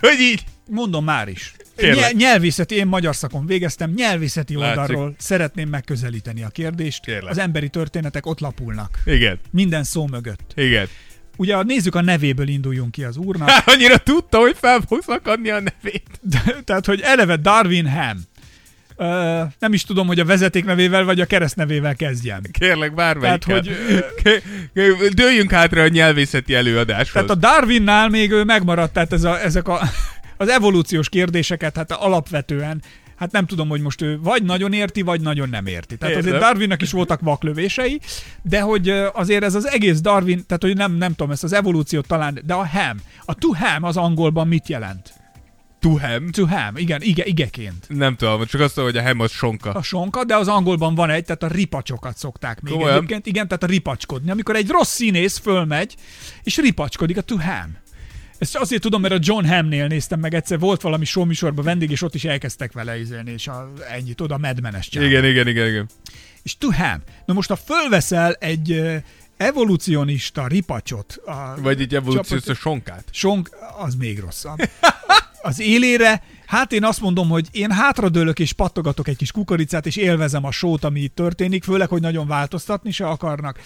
[0.00, 0.44] Hogy így.
[0.68, 1.52] Mondom már is.
[1.76, 4.78] Nyel- nyelvészeti, én magyar szakon végeztem, nyelvészeti Látszik.
[4.78, 7.04] oldalról szeretném megközelíteni a kérdést.
[7.04, 7.30] Kérlek.
[7.30, 8.98] Az emberi történetek ott lapulnak.
[9.04, 10.52] Igen, Minden szó mögött.
[10.54, 10.88] igen.
[11.36, 13.48] Ugye nézzük a nevéből induljunk ki az úrnak.
[13.50, 16.20] Hát annyira tudta, hogy fel fog szakadni a nevét.
[16.64, 18.16] Tehát, hogy eleve Darwin Ham.
[18.96, 22.40] Ö, nem is tudom, hogy a vezeték nevével vagy a keresztnevével kezdjem.
[22.50, 23.44] Kérlek, bármelyik.
[23.44, 27.12] Tehát, hogy, Dőljünk hátra a nyelvészeti előadáshoz.
[27.12, 29.80] Tehát a Darwinnál még ő megmaradt, tehát ez a, ezek a,
[30.36, 32.82] az evolúciós kérdéseket hát alapvetően
[33.16, 35.96] Hát nem tudom, hogy most ő vagy nagyon érti, vagy nagyon nem érti.
[35.96, 36.32] Tehát Értem.
[36.32, 38.00] azért Darwinnak is voltak vaklövései,
[38.42, 41.52] de hogy ö, azért ez az egész Darwin, tehát hogy nem, nem tudom, ezt az
[41.52, 45.12] evolúciót talán, de a ham, a to ham az angolban mit jelent?
[45.86, 46.30] Tuhem.
[46.30, 47.84] To ham, igen, ige, igeként.
[47.88, 49.70] Nem tudom, csak azt mondom, hogy a hem az sonka.
[49.72, 52.96] A sonka, de az angolban van egy, tehát a ripacsokat szokták még Komolyan?
[52.96, 53.26] egyébként.
[53.26, 54.30] Igen, tehát a ripacskodni.
[54.30, 55.94] Amikor egy rossz színész fölmegy,
[56.42, 57.76] és ripacskodik, a to ham.
[58.38, 62.02] Ezt azért tudom, mert a John Hamnél néztem meg egyszer, volt valami showműsorban vendég, és
[62.02, 65.06] ott is elkezdtek vele izélni, és a, ennyit oda medmenes csávó.
[65.06, 65.88] Igen, igen, igen, igen.
[66.42, 67.02] És to ham.
[67.24, 68.82] Na most, ha fölveszel egy
[69.36, 73.04] evolucionista ripacsot, a Vagy így evolúciós csapat- sonkát.
[73.10, 74.58] sonk, az még rosszabb.
[75.46, 79.96] Az élére, hát én azt mondom, hogy én hátradőlök és pattogatok egy kis kukoricát, és
[79.96, 83.58] élvezem a sót, ami itt történik, főleg, hogy nagyon változtatni se akarnak.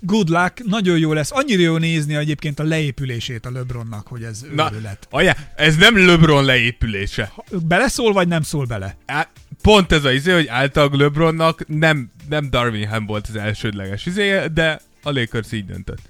[0.00, 1.32] Good luck, nagyon jó lesz.
[1.32, 5.06] Annyira jó nézni egyébként a leépülését a LeBronnak, hogy ez Na, őrület.
[5.10, 7.32] ajá, ez nem LeBron leépülése.
[7.50, 8.96] Beleszól, vagy nem szól bele?
[9.06, 9.28] Á,
[9.62, 14.48] Pont ez az izé, hogy általában LeBronnak nem, nem Darwin Ham volt az elsődleges izéje,
[14.48, 16.00] de a Lakers így döntött.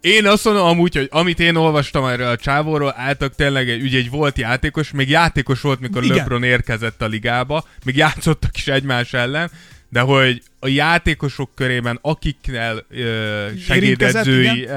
[0.00, 3.98] Én azt mondom amúgy, hogy amit én olvastam erről a csávóról, általában tényleg egy, ugye
[3.98, 6.16] egy volt játékos, még játékos volt, mikor Igen.
[6.16, 9.50] LeBron érkezett a ligába, még játszottak is egymás ellen,
[9.88, 14.68] de hogy a játékosok körében, akiknél ö, segédedzői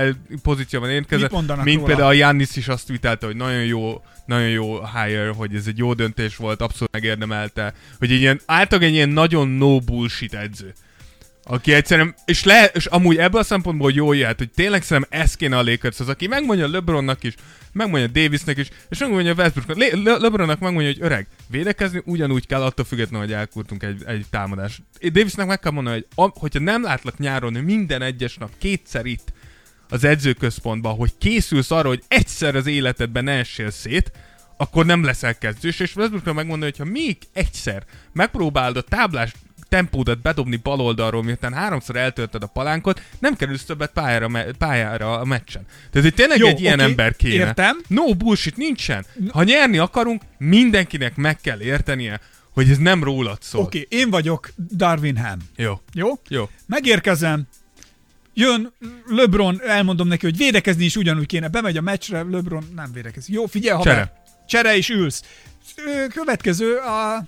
[0.41, 1.31] pozícióban érkezett,
[1.63, 1.87] mint róla?
[1.87, 5.77] például a Jannis is azt vitelte, hogy nagyon jó, nagyon jó hire, hogy ez egy
[5.77, 10.73] jó döntés volt, abszolút megérdemelte, hogy egy ilyen, általában egy ilyen nagyon no bullshit edző.
[11.45, 15.35] Aki egyszerűen, és, le, és amúgy ebből a szempontból jó jöhet, hogy tényleg szerintem ez
[15.35, 17.33] kéne a Lakers, az, aki megmondja LeBronnak is,
[17.71, 19.77] megmondja Davisnek is, és megmondja Westbrooknak.
[19.77, 24.25] Le, Le, LeBronnak megmondja, hogy öreg, védekezni ugyanúgy kell, attól függetlenül, hogy elkurtunk egy, egy
[24.29, 24.81] támadást.
[25.11, 29.33] Davisnek meg kell mondani, hogy a, hogyha nem látlak nyáron minden egyes nap kétszer itt
[29.89, 34.11] az edzőközpontban, hogy készülsz arra, hogy egyszer az életedben ne essél szét,
[34.57, 37.83] akkor nem leszel kezdős, és Westbrooknak megmondani, hogy ha még egyszer
[38.13, 39.31] megpróbálod a táblás
[39.73, 45.19] tempódat bedobni bal oldalról, miután háromszor eltöltöd a palánkot, nem kerülsz többet pályára, me- pályára
[45.19, 45.65] a meccsen.
[45.91, 47.33] Tehát itt tényleg Jó, egy ilyen oké, ember kéne.
[47.33, 47.81] értem.
[47.87, 49.05] No bullshit, nincsen.
[49.31, 52.19] Ha nyerni akarunk, mindenkinek meg kell értenie,
[52.49, 53.61] hogy ez nem rólad szól.
[53.61, 55.37] Oké, okay, én vagyok Darwin Ham.
[55.55, 55.81] Jó.
[55.93, 56.09] Jó?
[56.27, 56.49] Jó.
[56.65, 57.47] Megérkezem,
[58.33, 58.73] jön
[59.05, 61.47] LeBron, elmondom neki, hogy védekezni is ugyanúgy kéne.
[61.47, 63.33] Bemegy a meccsre, LeBron nem védekezik.
[63.33, 64.23] Jó, figyelj, ha Csere.
[64.47, 65.23] Csere is ülsz.
[66.13, 67.23] Következő, a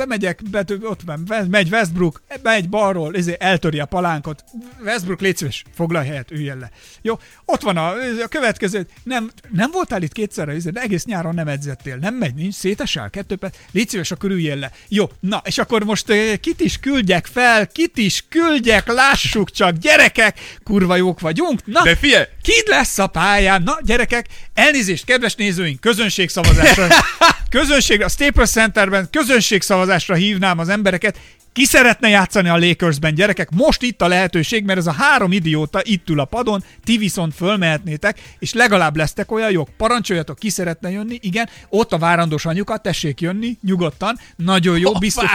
[0.00, 4.44] bemegyek, bető, ott van, megy Westbrook, megy balról, ezért eltöri a palánkot.
[4.84, 6.70] Westbrook, légy szíves, foglalj helyet, üljön le.
[7.02, 7.88] Jó, ott van a,
[8.22, 12.34] a következő, nem, nem voltál itt kétszerre, ezért, de egész nyáron nem edzettél, nem megy,
[12.34, 14.70] nincs, szétesel, kettő perc, légy szíves, akkor üljél le.
[14.88, 19.76] Jó, na, és akkor most eh, kit is küldjek fel, kit is küldjek, lássuk csak,
[19.76, 23.62] gyerekek, kurva jók vagyunk, na, De figyelj, Kid lesz a pályán?
[23.62, 26.86] Na, gyerekek, elnézést, kedves nézőink, közönségszavazásra.
[27.50, 31.18] Közönség, a Staples Centerben közönségszavazásra hívnám az embereket.
[31.52, 33.50] Ki szeretne játszani a Lakersben, gyerekek?
[33.50, 37.34] Most itt a lehetőség, mert ez a három idióta itt ül a padon, ti viszont
[37.34, 39.68] fölmehetnétek, és legalább lesztek olyan jók.
[39.76, 41.18] Parancsoljatok, ki szeretne jönni?
[41.20, 44.18] Igen, ott a várandós anyukat, tessék jönni, nyugodtan.
[44.36, 45.30] Nagyon jó, biztos.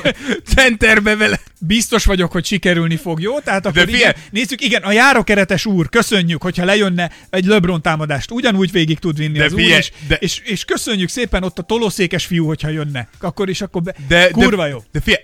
[0.54, 1.40] Centerbe vele.
[1.58, 3.40] biztos vagyok, hogy sikerülni fog, jó?
[3.40, 4.00] Tehát akkor figyelj!
[4.00, 9.16] igen, nézzük, igen, a járókeretes úr, köszönjük, hogyha lejönne egy LeBron támadást, ugyanúgy végig tud
[9.16, 12.46] vinni De az úr, figyelj, és, de- és, és, köszönjük szépen ott a tolószékes fiú,
[12.46, 13.08] hogyha jönne.
[13.20, 14.82] Akkor is, akkor be, De, kurva de, jó.
[14.92, 15.22] De figyelj,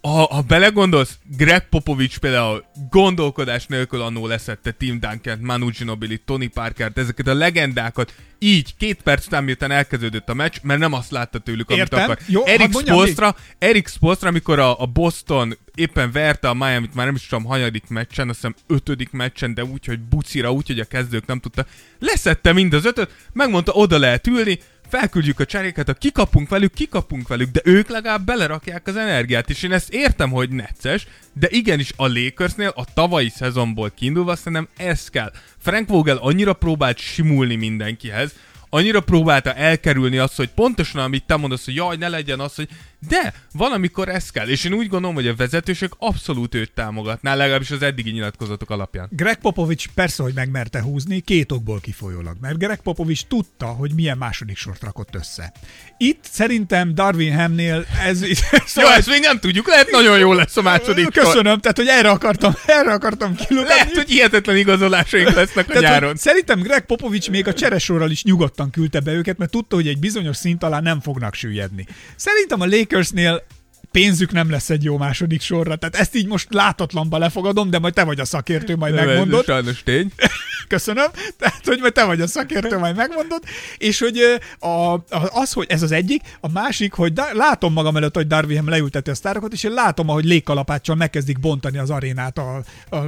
[0.00, 6.50] ha, ha belegondolsz, Greg Popovich például gondolkodás nélkül annó leszette Tim Duncan, Manu Ginobili, Tony
[6.52, 11.10] Parkert, ezeket a legendákat így két perc után, miután elkezdődött a meccs, mert nem azt
[11.10, 12.02] látta tőlük, amit Értem.
[12.02, 12.18] akar.
[12.26, 17.14] Jó, Eric Spolstra, Eric Spolstra, amikor a, a Boston éppen verte a Miami-t, már nem
[17.14, 20.84] is tudom, hanyadik meccsen, azt hiszem ötödik meccsen, de úgy, hogy bucira, úgy, hogy a
[20.84, 21.68] kezdők nem tudtak.
[21.98, 24.58] Leszette mind az ötöt, megmondta, oda lehet ülni,
[24.88, 29.62] felküldjük a cseréket, ha kikapunk velük, kikapunk velük, de ők legalább belerakják az energiát, és
[29.62, 35.08] én ezt értem, hogy necces, de igenis a Lakersnél a tavalyi szezonból kiindulva szerintem ez
[35.08, 35.32] kell.
[35.58, 38.34] Frank Vogel annyira próbált simulni mindenkihez,
[38.70, 42.68] annyira próbálta elkerülni azt, hogy pontosan amit te mondasz, hogy jaj, ne legyen az, hogy
[43.08, 44.48] de, valamikor ez kell.
[44.48, 49.08] És én úgy gondolom, hogy a vezetőség abszolút őt támogatná, legalábbis az eddigi nyilatkozatok alapján.
[49.10, 54.18] Greg Popovich persze, hogy megmerte húzni, két okból kifolyólag, mert Greg Popovich tudta, hogy milyen
[54.18, 55.52] második sort rakott össze.
[55.96, 58.26] Itt szerintem Darwin Hamnél ez...
[58.28, 58.34] Jó,
[58.66, 61.12] szóval ezt még nem tudjuk, lehet nagyon jó lesz a második.
[61.12, 63.74] Köszönöm, tehát hogy erre akartam, erre akartam kilukadni.
[63.74, 66.16] Lehet, hogy hihetetlen igazolásaink lesznek a Tehát, nyáron.
[66.16, 68.22] szerintem Greg Popovich még a cseresorral is
[68.58, 71.86] nyugodtan küldte be őket, mert tudta, hogy egy bizonyos szint alá nem fognak süllyedni.
[72.16, 73.42] Szerintem a Lakersnél
[73.90, 75.76] pénzük nem lesz egy jó második sorra.
[75.76, 79.08] Tehát ezt így most látatlanba lefogadom, de majd te vagy a szakértő, majd Nem, ez
[79.08, 79.44] megmondod.
[79.44, 80.12] Sajnos tény.
[80.68, 81.06] Köszönöm.
[81.38, 83.42] Tehát, hogy majd te vagy a szakértő, majd megmondod.
[83.78, 84.18] És hogy
[84.58, 88.68] a, a, az, hogy ez az egyik, a másik, hogy látom magam előtt, hogy Darvingham
[88.68, 93.06] leülteti a sztárokat, és én látom, ahogy légkalapáccsal megkezdik bontani az arénát a, a, a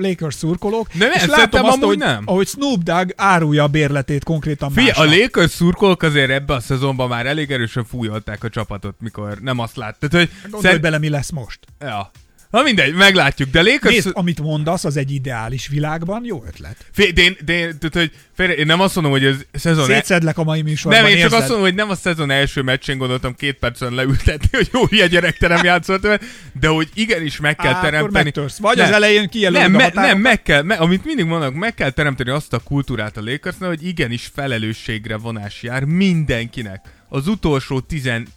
[0.00, 0.88] Lakers szurkolók.
[0.92, 2.22] De és nem, látom szerintem azt, hogy, nem.
[2.24, 5.20] ahogy Snoop Dogg árulja a bérletét konkrétan Figyelj, a másnak.
[5.20, 9.76] Lakers szurkolók azért ebbe a szezonban már elég erősen fújolták a csapatot, mikor nem azt
[9.76, 10.30] láttad, hogy...
[10.42, 11.58] Gondolj szer- bele, mi lesz most.
[11.80, 12.10] Ja.
[12.50, 13.94] Na mindegy, meglátjuk, de Lakers...
[13.94, 16.76] Nézd, amit mondasz, az egy ideális világban, jó ötlet.
[16.92, 19.84] Fé, de én, de én, tehát, hogy félre, én nem azt mondom, hogy ez szezon...
[19.84, 21.38] Szétszedlek a mai műsorban, nem, én csak érzed?
[21.38, 25.06] azt mondom, hogy nem a szezon első meccsén gondoltam két percen leültetni, hogy jó hülye
[25.06, 26.18] gyerekterem játszott, vele,
[26.60, 28.24] de hogy igenis meg kell Á, teremteni.
[28.24, 28.58] megtörsz.
[28.58, 28.86] Vagy Nem.
[28.86, 32.30] az elején kijelölöd nem, me, nem, meg kell, me, amit mindig mondok, meg kell teremteni
[32.30, 36.84] azt a kultúrát a Lakersnál, hogy igenis felelősségre vonás jár mindenkinek.
[37.08, 37.80] Az utolsó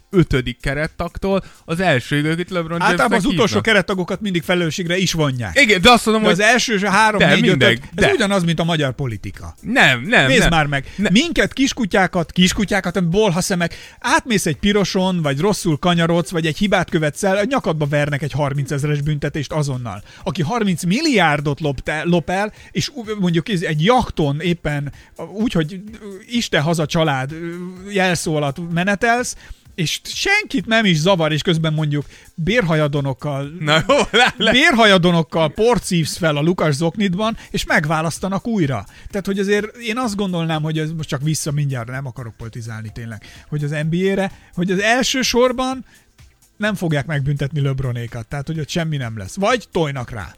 [0.09, 0.57] 15.
[0.61, 3.63] kerettaktól az első akit LeBron Általában az utolsó hívnak.
[3.63, 5.59] kerettagokat mindig felelősségre is vonják.
[5.61, 7.89] Igen, de azt mondom, De hogy az első és a három, De, négy, mindegy, ötöt,
[7.95, 8.11] ez de.
[8.11, 9.55] ugyanaz, mint a magyar politika.
[9.61, 10.49] nem, nem, Nézd nem.
[10.49, 16.57] már meg, Ne- minket, kiskutyákat, kiskutyákat, bolhaszemek, átmész egy piroson, vagy rosszul kanyarodsz, vagy egy
[16.57, 20.03] hibát követsz el, nyakadba vernek egy 30 ezeres büntetést azonnal.
[20.23, 24.91] Aki 30 milliárdot lop, te, lop el, és mondjuk egy jachton éppen
[25.33, 25.81] úgy, hogy
[26.29, 27.31] Isten haza család
[27.89, 29.35] jelszó alatt menetelsz,
[29.79, 32.05] és senkit nem is zavar, és közben mondjuk
[32.35, 34.51] bérhajadonokkal Na jó, le, le.
[34.51, 38.85] bérhajadonokkal porcívsz fel a Lukas zoknitban, és megválasztanak újra.
[39.09, 42.89] Tehát, hogy azért én azt gondolnám, hogy ez most csak vissza mindjárt, nem akarok politizálni
[42.93, 45.85] tényleg, hogy az NBA-re, hogy az első sorban
[46.57, 49.35] nem fogják megbüntetni LeBronékat, tehát, hogy ott semmi nem lesz.
[49.35, 50.33] Vagy tojnak rá.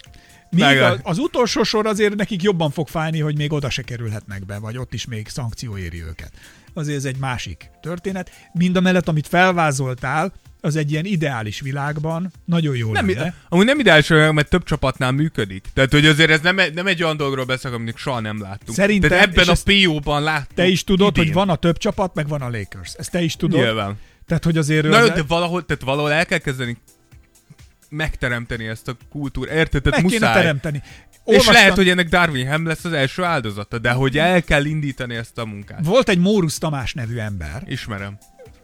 [0.49, 3.81] Míg Meg- a, az utolsó sor azért nekik jobban fog fájni, hogy még oda se
[3.81, 6.31] kerülhetnek be, vagy ott is még szankció éri őket.
[6.73, 8.31] Azért ez egy másik történet.
[8.53, 13.33] Mind a mellett, amit felvázoltál, az egy ilyen ideális világban nagyon jó Nem, lenne.
[13.49, 15.65] amúgy nem ideális mert több csapatnál működik.
[15.73, 18.77] Tehát, hogy azért ez nem, nem egy olyan dologról beszélek, amit soha nem láttunk.
[18.77, 20.55] Szerintem, Tehát ebben a PO-ban láttuk.
[20.55, 21.23] Te is tudod, idén.
[21.23, 22.93] hogy van a több csapat, meg van a Lakers.
[22.93, 23.59] Ezt te is tudod.
[23.59, 23.97] Nyilván.
[24.27, 24.87] Tehát, hogy azért...
[24.87, 26.77] Na de valahol, tehát valahol el kell kezdeni
[27.89, 29.55] megteremteni ezt a kultúrát.
[29.55, 29.81] Érted?
[29.81, 30.81] Tehát meg kéne muszáj.
[31.25, 31.37] Teremteni.
[31.55, 35.15] És lehet, hogy ennek Darwin Ham lesz az első áldozata, de hogy el kell indítani
[35.15, 35.85] ezt a munkát.
[35.85, 37.63] Volt egy Mórus Tamás nevű ember.
[37.67, 38.17] Ismerem.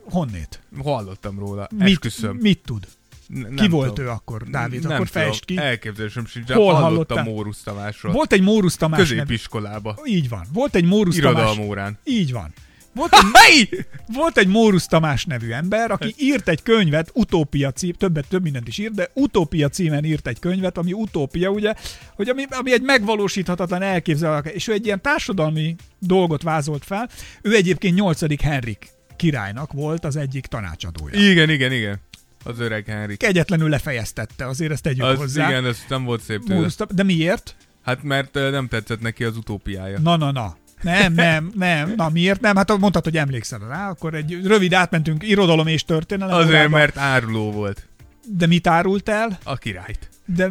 [0.09, 0.61] Honnét?
[0.83, 1.67] Hallottam róla.
[1.77, 2.35] Mit, Esküszöm.
[2.35, 2.87] mit tud?
[3.27, 4.83] N- Ki volt ő akkor, Dávid?
[4.83, 5.57] Nem akkor fejtsd ki.
[5.57, 7.23] Elképzelésem sincs, de Hol hallottam?
[7.23, 8.13] Mórusz Tamásról.
[8.13, 9.11] Volt egy Mórus Tamás nevű...
[9.11, 9.97] Középiskolába.
[10.05, 10.45] Így van.
[10.53, 11.39] Volt egy Mórus Tamás...
[11.41, 11.97] Irodalom órán.
[12.03, 12.53] Így van.
[12.97, 13.15] Volt
[13.49, 18.43] egy, volt egy Mórus Tamás nevű ember, aki írt egy könyvet, Utópia cím, többet, több
[18.43, 21.73] mindent is írt, de Utópia címen írt egy könyvet, ami utópia, ugye,
[22.15, 27.09] hogy ami, ami egy megvalósíthatatlan elképzelhető, és ő egy ilyen társadalmi dolgot vázolt fel.
[27.41, 28.41] Ő egyébként 8.
[28.41, 31.29] Henrik királynak volt az egyik tanácsadója.
[31.29, 31.99] Igen, igen, igen.
[32.43, 33.17] Az öreg Henrik.
[33.17, 35.47] Kegyetlenül lefejeztette, azért ezt tegyük Az, hozzá.
[35.49, 36.69] igen, ez nem volt szép tőle.
[36.89, 37.55] De miért?
[37.83, 39.99] Hát mert nem tetszett neki az utópiája.
[39.99, 40.57] Na, na, na.
[40.81, 41.93] Nem, nem, nem.
[41.95, 42.55] Na miért nem?
[42.55, 46.35] Hát mondtad, hogy emlékszel rá, akkor egy rövid átmentünk irodalom és történelem.
[46.35, 46.77] Azért, órába.
[46.77, 47.87] mert áruló volt.
[48.25, 49.39] De mit árult el?
[49.43, 50.09] A királyt.
[50.25, 50.47] De...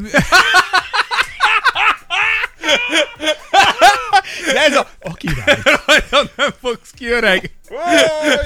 [4.53, 4.89] De ez a...
[5.01, 5.59] A király.
[5.87, 7.51] Nagyon nem fogsz ki, öreg.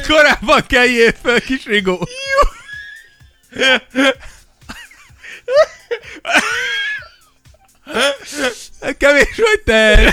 [0.09, 2.09] Korábban keljél fel, kis Rigó.
[8.99, 10.13] Kevés vagy te.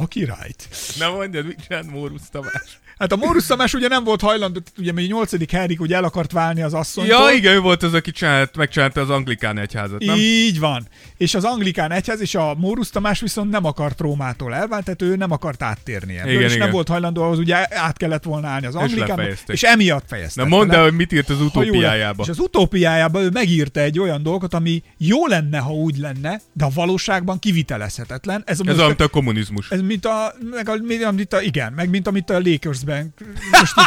[0.00, 0.68] A királyt.
[0.98, 2.78] Na mondjad, mit csinált Mórusz Tamás?
[2.98, 5.50] Hát a Mórus Tamás ugye nem volt hajlandó, ugye még 8.
[5.50, 7.16] Henrik ugye el akart válni az asszonytól.
[7.30, 10.16] Ja, igen, ő volt az, aki csinált, megcsinálta az anglikán egyházat, nem?
[10.16, 10.88] Így van.
[11.16, 15.16] És az anglikán egyház és a Mórus Tamás viszont nem akart Rómától elválni, tehát ő
[15.16, 16.62] nem akart áttérni ebből, Igen, és igen.
[16.64, 19.54] nem volt hajlandó ahhoz, ugye át kellett volna állni az anglikánba, lefejezték.
[19.56, 20.42] és emiatt fejezte.
[20.42, 22.22] Na mondd el, hogy mit írt az utópiájába.
[22.22, 26.64] És az utópiájába ő megírta egy olyan dolgot, ami jó lenne, ha úgy lenne, de
[26.64, 28.42] a valóságban kivitelezhetetlen.
[28.46, 29.70] Ez, a Ez most- a kommunizmus.
[29.70, 30.76] ez mint a, meg a,
[31.12, 33.14] mint a, igen, meg mint amit a Lakersben,
[33.50, 33.76] most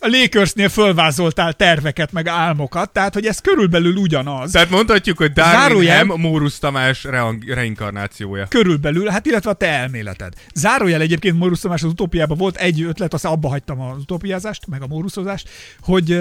[0.00, 4.50] a, Lakersnél fölvázoltál terveket, meg álmokat, tehát, hogy ez körülbelül ugyanaz.
[4.50, 7.04] Tehát mondhatjuk, hogy Darwin Ham Mórusz Tamás
[7.46, 8.46] reinkarnációja.
[8.48, 10.32] körülbelül, hát illetve a te elméleted.
[10.54, 14.82] Zárójel egyébként Mórusz Tamás az utópiában volt egy ötlet, aztán abba hagytam az utópiázást, meg
[14.82, 15.48] a móruszozást,
[15.80, 16.20] hogy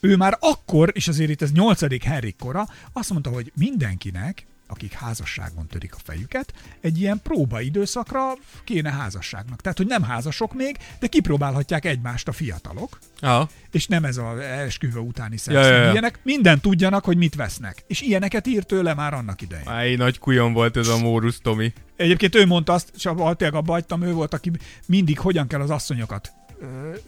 [0.00, 2.04] ő már akkor, és azért itt ez 8.
[2.04, 8.32] Henrik kora, azt mondta, hogy mindenkinek, akik házasságban törik a fejüket, egy ilyen próbaidőszakra
[8.64, 9.60] kéne házasságnak.
[9.60, 13.48] Tehát, hogy nem házasok még, de kipróbálhatják egymást a fiatalok, Aha.
[13.70, 15.90] és nem ez az esküvő utáni szex, Ja, ja, ja.
[15.90, 17.84] ilyenek, minden tudjanak, hogy mit vesznek.
[17.86, 19.68] És ilyeneket írt tőle már annak idején.
[19.68, 21.72] Áj, nagy kujon volt ez a Mórusz Tomi.
[21.96, 24.50] Egyébként ő mondta azt, és tényleg abba hagytam, ő volt, aki
[24.86, 26.32] mindig hogyan kell az asszonyokat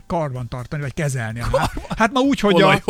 [0.07, 1.41] karban tartani, vagy kezelni.
[1.41, 2.83] Hát, hát ma úgy, hogy a.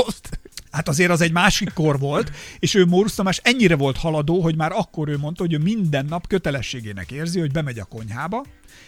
[0.75, 4.57] Hát azért az egy másik kor volt, és ő Mórusz Tamás ennyire volt haladó, hogy
[4.57, 8.45] már akkor ő mondta, hogy ő minden nap kötelességének érzi, hogy bemegy a konyhába,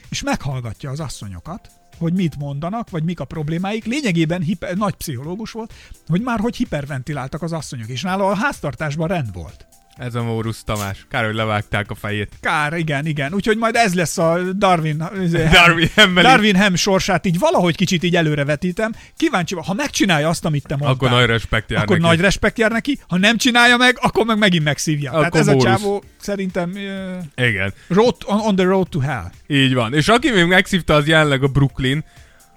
[0.08, 3.84] és meghallgatja az asszonyokat, hogy mit mondanak, vagy mik a problémáik.
[3.84, 5.72] Lényegében hiper, nagy pszichológus volt,
[6.06, 9.66] hogy már hogy hiperventiláltak az asszonyok, és nála a háztartásban rend volt.
[9.96, 11.06] Ez a Mórusz Tamás.
[11.10, 12.32] Kár, hogy levágták a fejét.
[12.40, 13.34] Kár, igen, igen.
[13.34, 14.96] Úgyhogy majd ez lesz a Darwin,
[15.52, 18.92] Darwin, Ham, Darwin Ham sorsát így valahogy kicsit így előrevetítem.
[19.16, 20.92] Kíváncsi, ha megcsinálja azt, amit te mondtál.
[20.92, 22.08] Akkor nagy respekt jár Akkor neki.
[22.08, 22.98] nagy respekt jár neki.
[23.08, 25.10] Ha nem csinálja meg, akkor meg megint megszívja.
[25.10, 25.64] Akkor Tehát ez Mórusz.
[25.64, 27.72] a csávó szerintem uh, Igen.
[27.88, 29.30] road, on, on the road to hell.
[29.46, 29.94] Így van.
[29.94, 32.04] És aki még megszívta, az jelenleg a Brooklyn,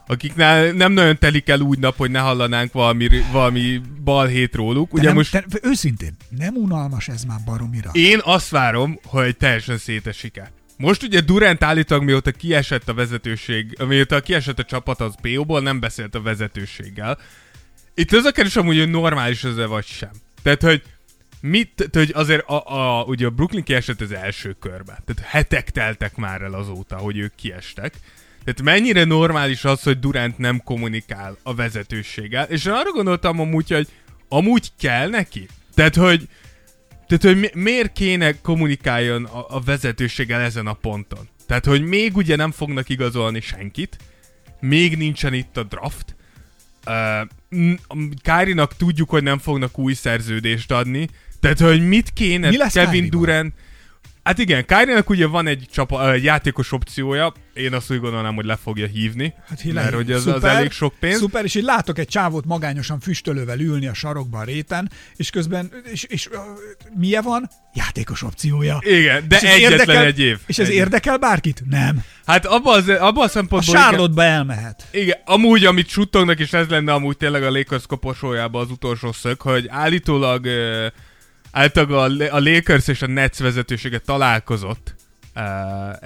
[0.10, 4.94] akiknál nem nagyon telik el úgy nap, hogy ne hallanánk valami, valami balhét róluk.
[4.94, 7.90] Ugye nem, most de, őszintén, nem unalmas ez már baromira.
[7.94, 10.52] én azt várom, hogy teljesen szétesik-e.
[10.78, 15.80] Most ugye Durant állítólag mióta kiesett a vezetőség, mióta kiesett a csapat az PO-ból, nem
[15.80, 17.18] beszélt a vezetőséggel.
[17.94, 20.12] Itt az a kérdés amúgy, hogy normális ez vagy sem.
[20.42, 20.82] Tehát, hogy
[21.42, 25.02] mit, tehát, hogy azért a, a, ugye a Brooklyn kiesett az első körbe.
[25.06, 27.94] Tehát hetek teltek már el azóta, hogy ők kiestek.
[28.44, 32.46] Tehát mennyire normális az, hogy Durant nem kommunikál a vezetőséggel.
[32.46, 33.88] És én arra gondoltam amúgy, hogy
[34.28, 35.48] amúgy kell neki.
[35.74, 36.28] Tehát, hogy
[37.08, 41.30] tehát, hogy mi, miért kéne kommunikáljon a, a vezetőséggel ezen a ponton?
[41.48, 43.98] Tehát, hogy még ugye nem fognak igazolni senkit,
[44.60, 46.16] még nincsen itt a draft,
[46.86, 47.28] uh,
[48.22, 51.10] Kárinak tudjuk, hogy nem fognak új szerződést adni,
[51.40, 53.10] tehát, hogy mit kéne Mi lesz Kevin?
[53.10, 53.54] Durant...
[54.30, 58.46] Hát igen, Kárinak ugye van egy, csapa, egy játékos opciója, én azt úgy gondolnám, hogy
[58.46, 61.18] le fogja hívni, Hát mert hogy az, az elég sok pénz.
[61.18, 65.72] Szuper, és így látok egy csávót magányosan füstölővel ülni a sarokban a réten, és közben,
[65.92, 66.38] és, és uh,
[66.96, 67.50] milyen van?
[67.74, 68.80] Játékos opciója.
[68.82, 70.40] Igen, de És ez egyetlen érdekel, egy év.
[70.46, 71.64] És ez Egy érdekel bárkit?
[71.70, 72.04] Nem.
[72.26, 73.74] Hát abban az, abba a A szempontból...
[73.76, 74.88] igen- Charlotte-ba elmehet.
[74.92, 79.42] Igen, amúgy, amit suttognak, és ez lenne amúgy tényleg a Lakers koporsójában az utolsó szög,
[79.42, 80.86] hogy állítólag uh,
[81.52, 84.96] általában a, a Lakers és a Nets vezetősége találkozott
[85.36, 85.44] uh,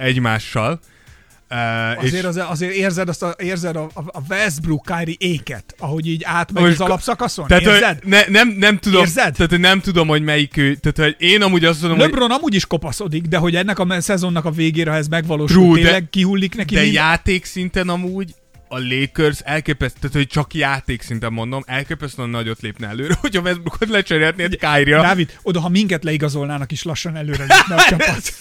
[0.04, 0.80] egymással.
[1.50, 6.22] Uh, Azért, az, azért érzed, azt a, érzed a, a Westbrook Kyrie éket, ahogy így
[6.24, 7.46] átmegy Most az ka- alapszakaszon?
[7.46, 7.98] tehát, érzed?
[8.00, 9.34] hogy ne, nem, nem tudom, Érzed?
[9.34, 12.30] tehát hogy nem tudom, hogy melyik ő, tehát hogy én amúgy azt mondom, hogy LeBron
[12.30, 15.82] amúgy is kopaszodik, de hogy ennek a szezonnak a végére, ha ez megvalósul, True, de-
[15.84, 18.34] tényleg kihullik neki de mind- játékszinten amúgy
[18.74, 24.56] a Lakers elképesztő, tehát hogy csak játékszinten mondom, elképesztően nagyot lépne előre, hogyha Westbrookot lecserélhetnéd
[24.56, 25.02] Kyrie-ra.
[25.02, 28.32] Dávid, oda, ha minket leigazolnának is lassan előre lépne a csapat.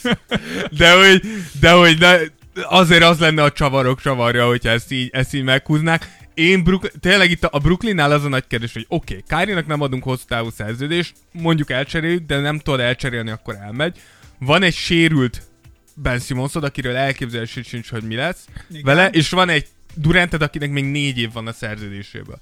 [0.72, 1.22] De hogy,
[1.60, 2.18] de hogy ne,
[2.64, 6.22] azért az lenne a csavarok csavarja, hogyha ezt így, ezt így meghúznák.
[6.34, 9.68] Én Brook, tényleg itt a, a Brooklynnál az a nagy kérdés, hogy oké, okay, Kyrie-nak
[9.68, 13.98] nem adunk hosszú távú szerződést, mondjuk elcseréljük, de nem tudod elcserélni, akkor elmegy.
[14.40, 15.42] Van egy sérült
[15.96, 18.84] Ben Simmonsod, akiről elképzelését sincs, hogy mi lesz Igen.
[18.84, 22.40] vele, és van egy Duranted, akinek még négy év van a szerződéséből.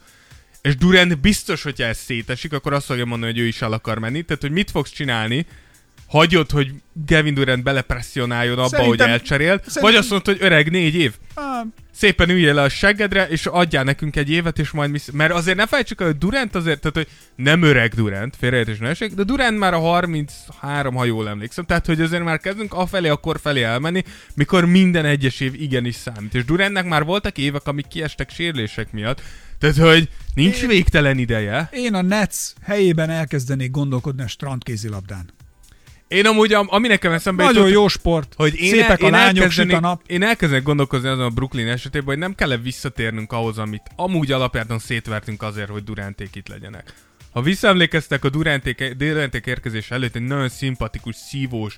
[0.61, 3.99] És Durant biztos, hogyha ez szétesik, akkor azt fogja mondani, hogy ő is el akar
[3.99, 4.21] menni.
[4.21, 5.45] Tehát, hogy mit fogsz csinálni?
[6.11, 6.71] Hagyod, hogy
[7.07, 11.13] Kevin Durant belepresszionáljon abba, Szerintem- hogy elcserél, szerintem- vagy azt mondod, hogy öreg, négy év.
[11.33, 14.99] Ah, Szépen üljél le a seggedre, és adjál nekünk egy évet, és majd mi...
[15.11, 18.87] Mert azért ne felejtsük el, hogy Durant azért, tehát hogy nem öreg Durant, félreértés ne
[18.87, 23.07] esik, de Durant már a 33, ha jól emlékszem, tehát hogy azért már kezdünk afelé,
[23.09, 24.03] akkor felé elmenni,
[24.35, 26.33] mikor minden egyes év igenis számít.
[26.35, 29.21] És Durantnek már voltak évek, amik kiestek sérülések miatt,
[29.59, 31.69] tehát hogy nincs Én- végtelen ideje.
[31.71, 35.25] én a Nets helyében elkezdenék gondolkodni a strandkézilabdán.
[36.11, 38.33] Én amúgy, am- ami nekem eszembe Nagyon jutott, jó sport.
[38.35, 40.01] hogy én, Szépek én a lányok, süt a nap.
[40.05, 44.79] Én elkezdenék gondolkozni azon a Brooklyn esetében, hogy nem kell visszatérnünk ahhoz, amit amúgy alapjáton
[44.79, 46.93] szétvertünk azért, hogy Duranték itt legyenek.
[47.31, 51.77] Ha visszaemlékeztek a Duranték, Duranték érkezés előtt egy nagyon szimpatikus, szívós,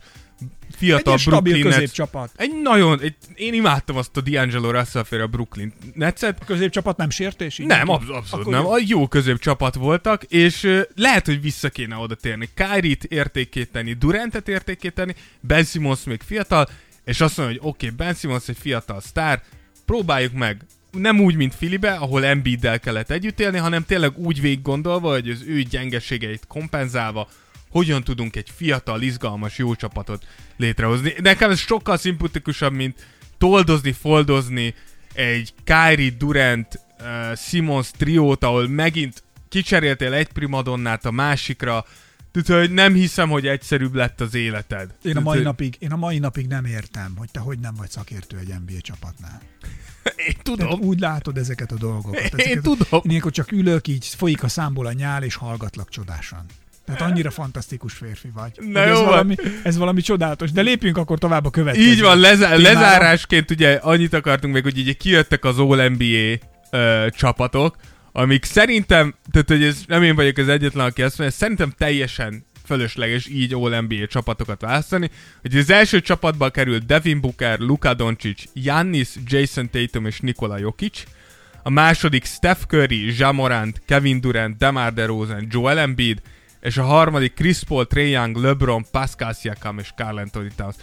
[0.76, 2.32] fiatal ilyen stabil középcsapat.
[2.36, 7.10] Egy nagyon, egy, én imádtam azt a D'Angelo Russell a Brooklyn Netset, A középcsapat nem
[7.10, 7.60] sértés?
[7.60, 8.66] így nem, absz- abszolút nem.
[8.66, 12.50] A jó középcsapat voltak, és ö, lehet, hogy vissza kéne oda térni.
[12.56, 16.68] Kyrie-t értékíteni, Durantet értékíteni, Ben Simmons még fiatal,
[17.06, 19.42] és azt mondja, hogy oké, okay, Ben Simmons egy fiatal sztár,
[19.86, 24.62] próbáljuk meg nem úgy, mint Filibe, ahol Embiiddel kellett együtt élni, hanem tényleg úgy végig
[24.62, 27.28] gondolva, hogy az ő gyengeségeit kompenzálva,
[27.74, 31.14] hogyan tudunk egy fiatal, izgalmas, jó csapatot létrehozni.
[31.22, 33.08] Nekem ez sokkal szimpatikusabb, mint
[33.38, 34.76] toldozni, foldozni
[35.14, 41.86] egy Kyrie Durant uh, Simons triót, ahol megint kicseréltél egy primadonnát a másikra,
[42.32, 44.96] tehát, hogy nem hiszem, hogy egyszerűbb lett az életed.
[45.02, 47.90] Én a mai napig, én a mai napig nem értem, hogy te hogy nem vagy
[47.90, 49.42] szakértő egy NBA csapatnál.
[50.28, 50.68] Én tudom.
[50.68, 52.20] Tehát úgy látod ezeket a dolgokat.
[52.20, 53.02] Én ezeket, tudom.
[53.04, 56.46] Én ilyenkor csak ülök, így folyik a számból a nyál, és hallgatlak csodásan.
[56.86, 58.52] Tehát annyira fantasztikus férfi vagy.
[58.72, 60.52] Na ez, jó valami, ez valami csodálatos.
[60.52, 61.92] De lépjünk akkor tovább a következő.
[61.92, 66.38] Így van, lezá- lezárásként ugye annyit akartunk még, hogy ugye kijöttek az All-NBA
[66.72, 67.76] ö, csapatok,
[68.12, 72.46] amik szerintem, tehát hogy ez nem én vagyok az egyetlen, aki ezt mondja, szerintem teljesen
[72.66, 75.10] fölösleges így All NBA csapatokat választani.
[75.42, 81.04] Hogy az első csapatba került Devin Booker, Luka Doncic, Giannis, Jason Tatum és Nikola Jokic.
[81.64, 86.22] A második Steph Curry, Jamorant, Kevin Durant, DeMar DeRozan, Joel Embiid,
[86.64, 90.76] és a harmadik Chris Paul, Trae Young, LeBron, Pascal Siakam és Carl Anthony Towns.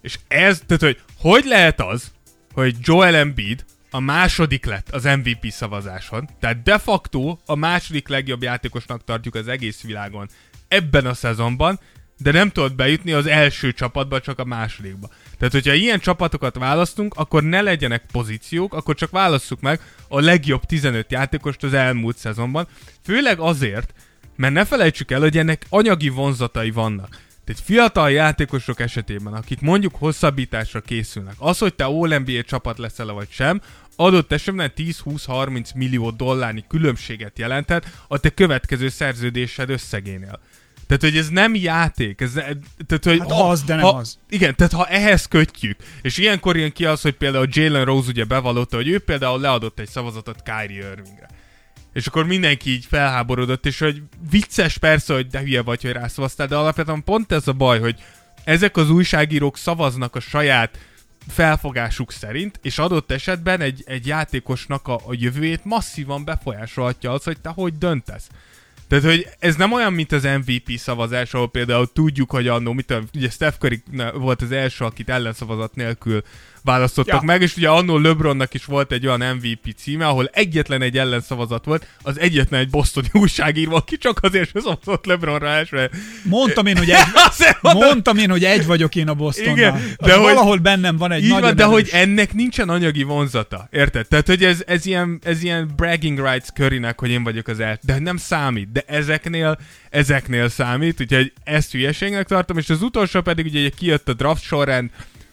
[0.00, 2.12] És ez, tehát hogy hogy lehet az,
[2.54, 8.42] hogy Joel Embiid a második lett az MVP szavazáson, tehát de facto a második legjobb
[8.42, 10.28] játékosnak tartjuk az egész világon
[10.68, 11.80] ebben a szezonban,
[12.18, 15.08] de nem tudott bejutni az első csapatba, csak a másodikba.
[15.38, 20.64] Tehát, hogyha ilyen csapatokat választunk, akkor ne legyenek pozíciók, akkor csak válasszuk meg a legjobb
[20.64, 22.66] 15 játékost az elmúlt szezonban.
[23.04, 23.94] Főleg azért,
[24.36, 27.08] mert ne felejtsük el, hogy ennek anyagi vonzatai vannak.
[27.44, 33.12] Tehát fiatal játékosok esetében, akik mondjuk hosszabbításra készülnek, az, hogy te All NBA csapat leszel
[33.12, 33.60] vagy sem,
[33.96, 40.40] adott esetben 10-20-30 millió dollárnyi különbséget jelenthet a te következő szerződésed összegénél.
[40.86, 42.20] Tehát, hogy ez nem játék.
[42.20, 42.32] Ez,
[42.86, 44.18] tehát, hogy hát ha, az, de nem ha, az.
[44.28, 48.24] Igen, tehát ha ehhez kötjük, és ilyenkor jön ki az, hogy például Jalen Rose ugye
[48.24, 51.28] bevallotta, hogy ő például leadott egy szavazatot Kyrie Irvingre.
[51.92, 56.46] És akkor mindenki így felháborodott, és hogy vicces persze, hogy de hülye vagy, hogy rászavaztál,
[56.46, 58.02] de alapvetően pont ez a baj, hogy
[58.44, 60.78] ezek az újságírók szavaznak a saját
[61.28, 67.40] felfogásuk szerint, és adott esetben egy, egy játékosnak a, a jövőjét masszívan befolyásolhatja az, hogy
[67.40, 68.28] te hogy döntesz.
[68.88, 72.86] Tehát, hogy ez nem olyan, mint az MVP szavazás, ahol például tudjuk, hogy annó, mit
[72.86, 73.82] tudom, ugye Steph Curry
[74.14, 76.22] volt az első, akit ellenszavazat nélkül
[76.64, 77.26] választottak ja.
[77.26, 81.64] meg, és ugye annó LeBronnak is volt egy olyan MVP címe, ahol egyetlen egy ellenszavazat
[81.64, 85.90] volt, az egyetlen egy bostoni újságíró, aki csak azért sem szavazott LeBronra első.
[86.22, 87.04] Mondtam én, hogy egy,
[87.62, 89.56] mondtam én, hogy egy vagyok én a Bostonnal.
[89.56, 93.02] Igen, de hogy, valahol bennem van egy így nagyon van, de hogy ennek nincsen anyagi
[93.02, 94.08] vonzata, érted?
[94.08, 97.78] Tehát, hogy ez, ez, ilyen, ez ilyen bragging rights körinek, hogy én vagyok az el,
[97.82, 99.58] de nem számít, de ezeknél,
[99.90, 104.90] ezeknél számít, úgyhogy ezt hülyeségnek tartom, és az utolsó pedig ugye kijött a draft sorrend,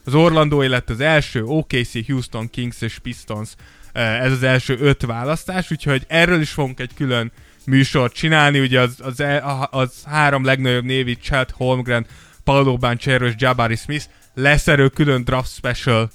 [0.09, 3.49] az Orlando lett az első, OKC, Houston, Kings és Pistons,
[3.91, 7.31] eh, ez az első öt választás, úgyhogy erről is fogunk egy külön
[7.65, 12.05] műsort csinálni, ugye az, az, e, az három legnagyobb névi Chad Holmgren,
[12.43, 16.09] Paulo Banchero és Jabari Smith, lesz erről külön draft special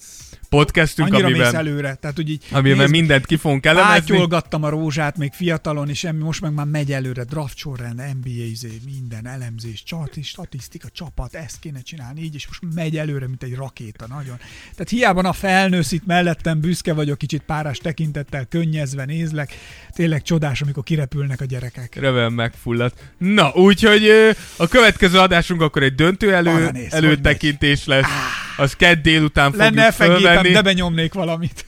[0.55, 4.15] podcastünk, Annyira amiben, mész előre, tehát úgy így amiben nézd, mindent ki fogunk elemezni.
[4.15, 8.81] Átyolgattam a rózsát még fiatalon, és most meg már megy előre, draft sorrend, NBA, izé,
[8.85, 13.55] minden elemzés, csati, statisztika, csapat, ezt kéne csinálni, így, és most megy előre, mint egy
[13.55, 14.37] rakéta, nagyon.
[14.61, 19.55] Tehát hiába a felnősz itt mellettem, büszke vagyok, kicsit párás tekintettel, könnyezve nézlek,
[19.93, 21.95] tényleg csodás, amikor kirepülnek a gyerekek.
[21.95, 23.13] Revel megfulladt.
[23.19, 24.11] Na, úgyhogy
[24.57, 28.05] a következő adásunk akkor egy döntő elő, néz, előtekintés lesz.
[28.05, 30.51] Ah az kedd délután fogjuk Lenne fölvenni.
[30.51, 31.65] de benyomnék valamit.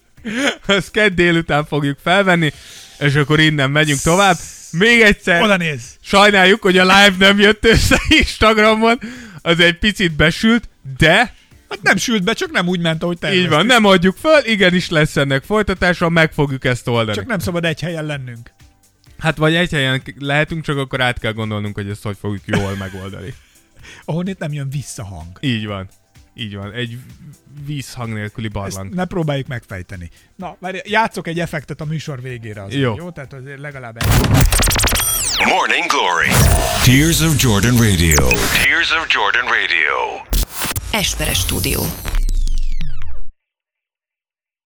[0.66, 2.52] Azt kedd délután fogjuk felvenni,
[2.98, 4.36] és akkor innen megyünk tovább.
[4.70, 5.42] Még egyszer.
[5.42, 5.82] Oda néz.
[6.02, 8.98] Sajnáljuk, hogy a live nem jött össze Instagramon.
[9.42, 10.68] Az egy picit besült,
[10.98, 11.34] de
[11.68, 13.46] Hát nem sült be, csak nem úgy ment, ahogy terveztük.
[13.46, 17.16] Így van, nem adjuk föl, igenis lesz ennek folytatása, meg fogjuk ezt oldani.
[17.16, 18.50] Csak nem szabad egy helyen lennünk.
[19.18, 22.76] Hát vagy egy helyen lehetünk, csak akkor át kell gondolnunk, hogy ezt hogy fogjuk jól
[22.78, 23.34] megoldani.
[24.04, 25.38] Ahol itt nem jön visszahang.
[25.40, 25.88] Így van.
[26.38, 26.98] Így van, egy
[27.66, 28.86] vízhang nélküli barlang.
[28.86, 30.10] Ezt ne próbáljuk megfejteni.
[30.34, 32.62] Na, várj, játszok egy effektet a műsor végére.
[32.62, 32.94] Az jó.
[32.96, 34.06] jó, tehát azért legalább egy.
[35.46, 36.28] Morning Glory.
[36.84, 38.26] Tears of Jordan Radio.
[38.26, 39.94] Tears of Jordan Radio.
[40.90, 41.82] Esperes stúdió.